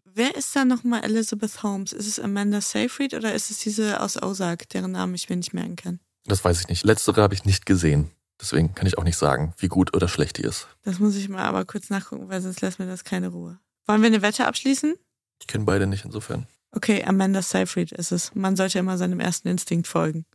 [0.03, 1.93] Wer ist da nochmal Elizabeth Holmes?
[1.93, 5.53] Ist es Amanda Seyfried oder ist es diese aus Ozark, deren Namen ich mir nicht
[5.53, 5.99] merken kann?
[6.25, 6.83] Das weiß ich nicht.
[6.83, 8.11] Letztere habe ich nicht gesehen.
[8.39, 10.67] Deswegen kann ich auch nicht sagen, wie gut oder schlecht die ist.
[10.83, 13.59] Das muss ich mal aber kurz nachgucken, weil sonst lässt mir das keine Ruhe.
[13.85, 14.95] Wollen wir eine Wette abschließen?
[15.39, 16.47] Ich kenne beide nicht insofern.
[16.71, 18.33] Okay, Amanda Seyfried ist es.
[18.33, 20.25] Man sollte immer seinem ersten Instinkt folgen.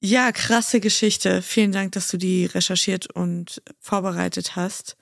[0.00, 1.42] Ja, krasse Geschichte.
[1.42, 4.96] Vielen Dank, dass du die recherchiert und vorbereitet hast.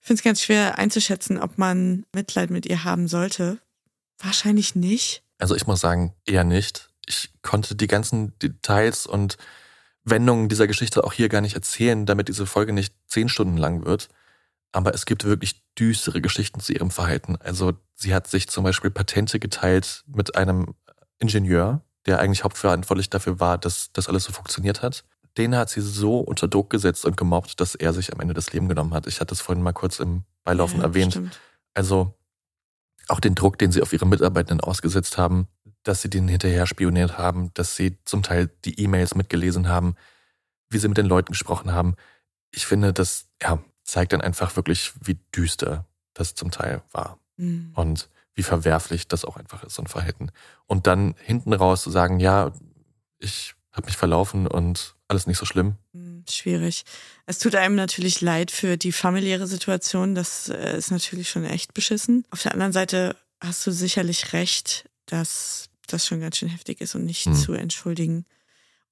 [0.00, 3.58] Ich finde es ganz schwer einzuschätzen, ob man Mitleid mit ihr haben sollte.
[4.18, 5.22] Wahrscheinlich nicht.
[5.38, 6.87] Also ich muss sagen, eher nicht.
[7.08, 9.36] Ich konnte die ganzen Details und
[10.04, 13.84] Wendungen dieser Geschichte auch hier gar nicht erzählen, damit diese Folge nicht zehn Stunden lang
[13.84, 14.08] wird.
[14.72, 17.36] Aber es gibt wirklich düstere Geschichten zu ihrem Verhalten.
[17.36, 20.74] Also sie hat sich zum Beispiel Patente geteilt mit einem
[21.18, 25.04] Ingenieur, der eigentlich hauptverantwortlich dafür war, dass das alles so funktioniert hat.
[25.36, 28.52] Den hat sie so unter Druck gesetzt und gemobbt, dass er sich am Ende das
[28.52, 29.06] Leben genommen hat.
[29.06, 31.12] Ich hatte es vorhin mal kurz im Beilaufen Ja, erwähnt.
[31.12, 31.38] stimmt.
[31.74, 32.14] Also
[33.08, 35.48] auch den Druck, den sie auf ihre Mitarbeitenden ausgesetzt haben,
[35.82, 39.96] dass sie denen hinterher spioniert haben, dass sie zum Teil die E-Mails mitgelesen haben,
[40.70, 41.96] wie sie mit den Leuten gesprochen haben.
[42.50, 47.18] Ich finde, das ja, zeigt dann einfach wirklich, wie düster das zum Teil war.
[47.36, 47.72] Mhm.
[47.74, 50.30] Und wie verwerflich das auch einfach ist, so ein Verhalten.
[50.66, 52.52] Und dann hinten raus zu sagen, ja,
[53.18, 55.76] ich habe mich verlaufen und alles nicht so schlimm.
[55.92, 56.84] Hm, Schwierig.
[57.26, 60.14] Es tut einem natürlich leid für die familiäre Situation.
[60.14, 62.24] Das äh, ist natürlich schon echt beschissen.
[62.30, 66.94] Auf der anderen Seite hast du sicherlich recht, dass das schon ganz schön heftig ist
[66.94, 67.34] und nicht Hm.
[67.34, 68.24] zu entschuldigen.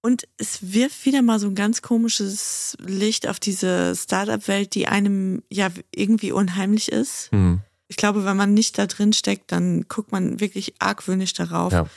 [0.03, 5.43] Und es wirft wieder mal so ein ganz komisches Licht auf diese Startup-Welt, die einem
[5.51, 7.31] ja irgendwie unheimlich ist.
[7.33, 7.61] Hm.
[7.89, 11.73] Ich glaube, wenn man nicht da drin steckt, dann guckt man wirklich argwöhnisch darauf.
[11.73, 11.89] Ja.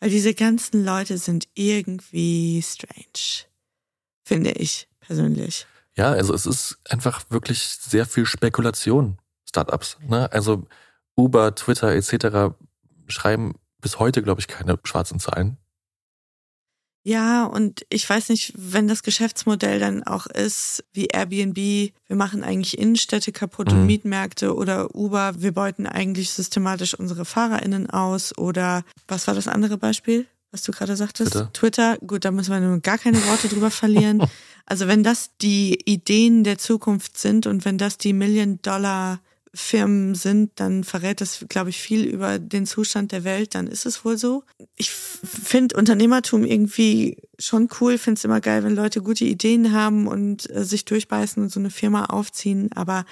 [0.00, 3.46] Weil diese ganzen Leute sind irgendwie strange.
[4.24, 5.66] Finde ich persönlich.
[5.96, 9.98] Ja, also es ist einfach wirklich sehr viel Spekulation, Startups.
[10.06, 10.30] Ne?
[10.30, 10.66] Also
[11.16, 12.54] Uber, Twitter etc.
[13.08, 15.56] schreiben bis heute, glaube ich, keine schwarzen Zahlen.
[17.04, 22.42] Ja, und ich weiß nicht, wenn das Geschäftsmodell dann auch ist wie Airbnb, wir machen
[22.42, 23.86] eigentlich Innenstädte kaputt und Mhm.
[23.86, 29.78] Mietmärkte oder Uber, wir beuten eigentlich systematisch unsere FahrerInnen aus oder was war das andere
[29.78, 31.32] Beispiel, was du gerade sagtest?
[31.32, 31.52] Twitter.
[31.54, 34.22] Twitter, gut, da müssen wir nun gar keine Worte drüber verlieren.
[34.70, 39.18] Also wenn das die Ideen der Zukunft sind und wenn das die Million-Dollar
[39.54, 43.86] Firmen sind, dann verrät das, glaube ich, viel über den Zustand der Welt, dann ist
[43.86, 44.44] es wohl so.
[44.76, 50.06] Ich finde Unternehmertum irgendwie schon cool, finde es immer geil, wenn Leute gute Ideen haben
[50.06, 53.04] und äh, sich durchbeißen und so eine Firma aufziehen, aber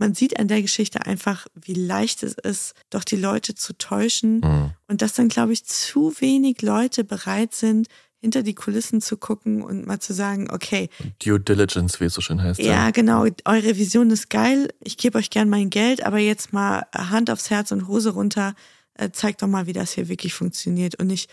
[0.00, 4.40] man sieht an der Geschichte einfach, wie leicht es ist, doch die Leute zu täuschen
[4.40, 4.70] Mhm.
[4.86, 7.88] und dass dann, glaube ich, zu wenig Leute bereit sind,
[8.20, 10.88] hinter die Kulissen zu gucken und mal zu sagen, okay,
[11.24, 12.60] Due Diligence, wie es so schön heißt.
[12.60, 13.26] ja, genau.
[13.44, 14.68] Eure Vision ist geil.
[14.82, 18.54] Ich gebe euch gern mein Geld, aber jetzt mal Hand aufs Herz und Hose runter.
[18.94, 21.30] Äh, zeigt doch mal, wie das hier wirklich funktioniert und nicht.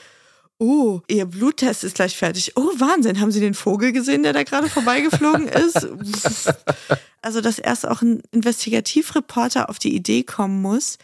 [0.57, 2.53] Oh, Ihr Bluttest ist gleich fertig.
[2.55, 3.19] Oh, Wahnsinn.
[3.19, 5.87] Haben Sie den Vogel gesehen, der da gerade vorbeigeflogen ist?
[7.21, 10.99] Also, dass erst auch ein Investigativreporter auf die Idee kommen muss,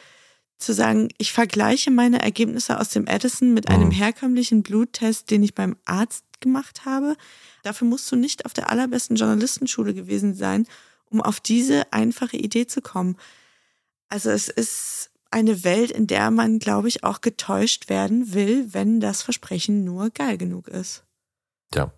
[0.61, 3.91] zu sagen, ich vergleiche meine Ergebnisse aus dem Edison mit einem Mhm.
[3.91, 7.15] herkömmlichen Bluttest, den ich beim Arzt gemacht habe.
[7.63, 10.65] Dafür musst du nicht auf der allerbesten Journalistenschule gewesen sein,
[11.09, 13.17] um auf diese einfache Idee zu kommen.
[14.09, 18.99] Also es ist eine Welt, in der man, glaube ich, auch getäuscht werden will, wenn
[18.99, 21.03] das Versprechen nur geil genug ist.
[21.73, 21.93] Ja.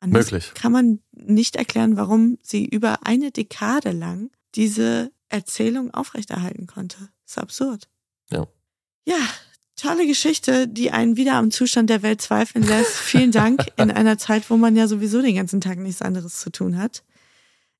[0.00, 0.52] Anders Möglich.
[0.54, 7.08] Kann man nicht erklären, warum sie über eine Dekade lang diese Erzählung aufrechterhalten konnte.
[7.24, 7.88] ist absurd.
[9.04, 9.16] Ja.
[9.74, 12.92] Tolle Geschichte, die einen wieder am Zustand der Welt zweifeln lässt.
[12.92, 16.50] Vielen Dank in einer Zeit, wo man ja sowieso den ganzen Tag nichts anderes zu
[16.50, 17.02] tun hat.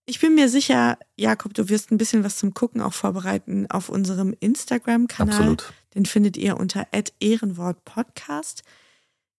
[0.04, 3.88] Ich bin mir sicher, Jakob, du wirst ein bisschen was zum Gucken auch vorbereiten auf
[3.88, 5.34] unserem Instagram-Kanal.
[5.34, 5.72] Absolut.
[5.94, 6.88] Den findet ihr unter
[7.20, 8.62] ehrenwortpodcast.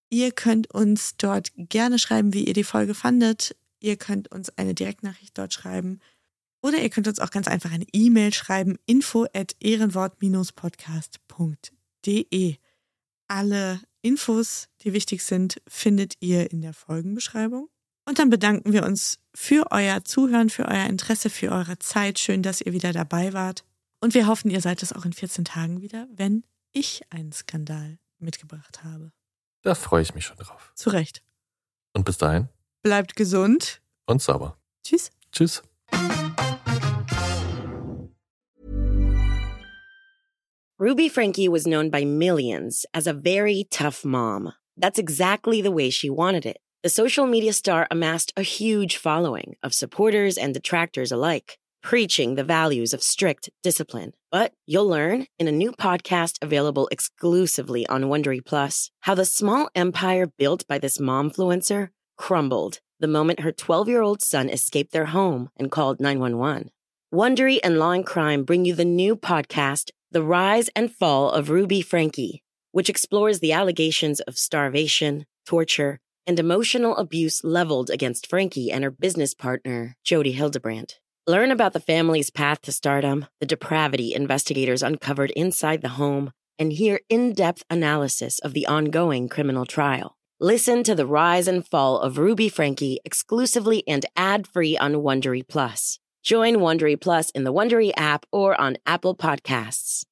[0.08, 3.56] Ihr könnt uns dort gerne schreiben, wie ihr die Folge fandet.
[3.80, 6.00] Ihr könnt uns eine Direktnachricht dort schreiben.
[6.64, 12.56] Oder ihr könnt uns auch ganz einfach eine E-Mail schreiben, info at ehrenwort-podcast.de.
[13.28, 17.68] Alle Infos, die wichtig sind, findet ihr in der Folgenbeschreibung.
[18.06, 22.18] Und dann bedanken wir uns für euer Zuhören, für euer Interesse, für eure Zeit.
[22.18, 23.66] Schön, dass ihr wieder dabei wart.
[24.00, 27.98] Und wir hoffen, ihr seid es auch in 14 Tagen wieder, wenn ich einen Skandal
[28.18, 29.12] mitgebracht habe.
[29.60, 30.72] Da freue ich mich schon drauf.
[30.74, 31.22] Zu Recht.
[31.92, 32.48] Und bis dahin
[32.82, 33.82] Bleibt gesund.
[34.06, 34.56] und sauber.
[34.82, 35.10] Tschüss.
[35.30, 35.62] Tschüss.
[40.76, 44.54] Ruby Frankie was known by millions as a very tough mom.
[44.76, 46.56] That's exactly the way she wanted it.
[46.82, 52.42] The social media star amassed a huge following of supporters and detractors alike, preaching the
[52.42, 54.14] values of strict discipline.
[54.32, 59.70] But you'll learn in a new podcast available exclusively on Wondery Plus how the small
[59.76, 65.06] empire built by this momfluencer crumbled the moment her 12 year old son escaped their
[65.06, 66.72] home and called 911.
[67.14, 71.50] Wondery and Law and Crime bring you the new podcast, The Rise and Fall of
[71.50, 78.70] Ruby Frankie, which explores the allegations of starvation, torture, and emotional abuse leveled against Frankie
[78.70, 81.00] and her business partner, Jody Hildebrandt.
[81.26, 86.30] Learn about the family's path to stardom, the depravity investigators uncovered inside the home,
[86.60, 90.16] and hear in depth analysis of the ongoing criminal trial.
[90.38, 95.42] Listen to the rise and fall of Ruby Frankie exclusively and ad free on Wondery
[95.48, 95.98] Plus.
[96.24, 100.06] Join Wondery Plus in the Wondery app or on Apple Podcasts.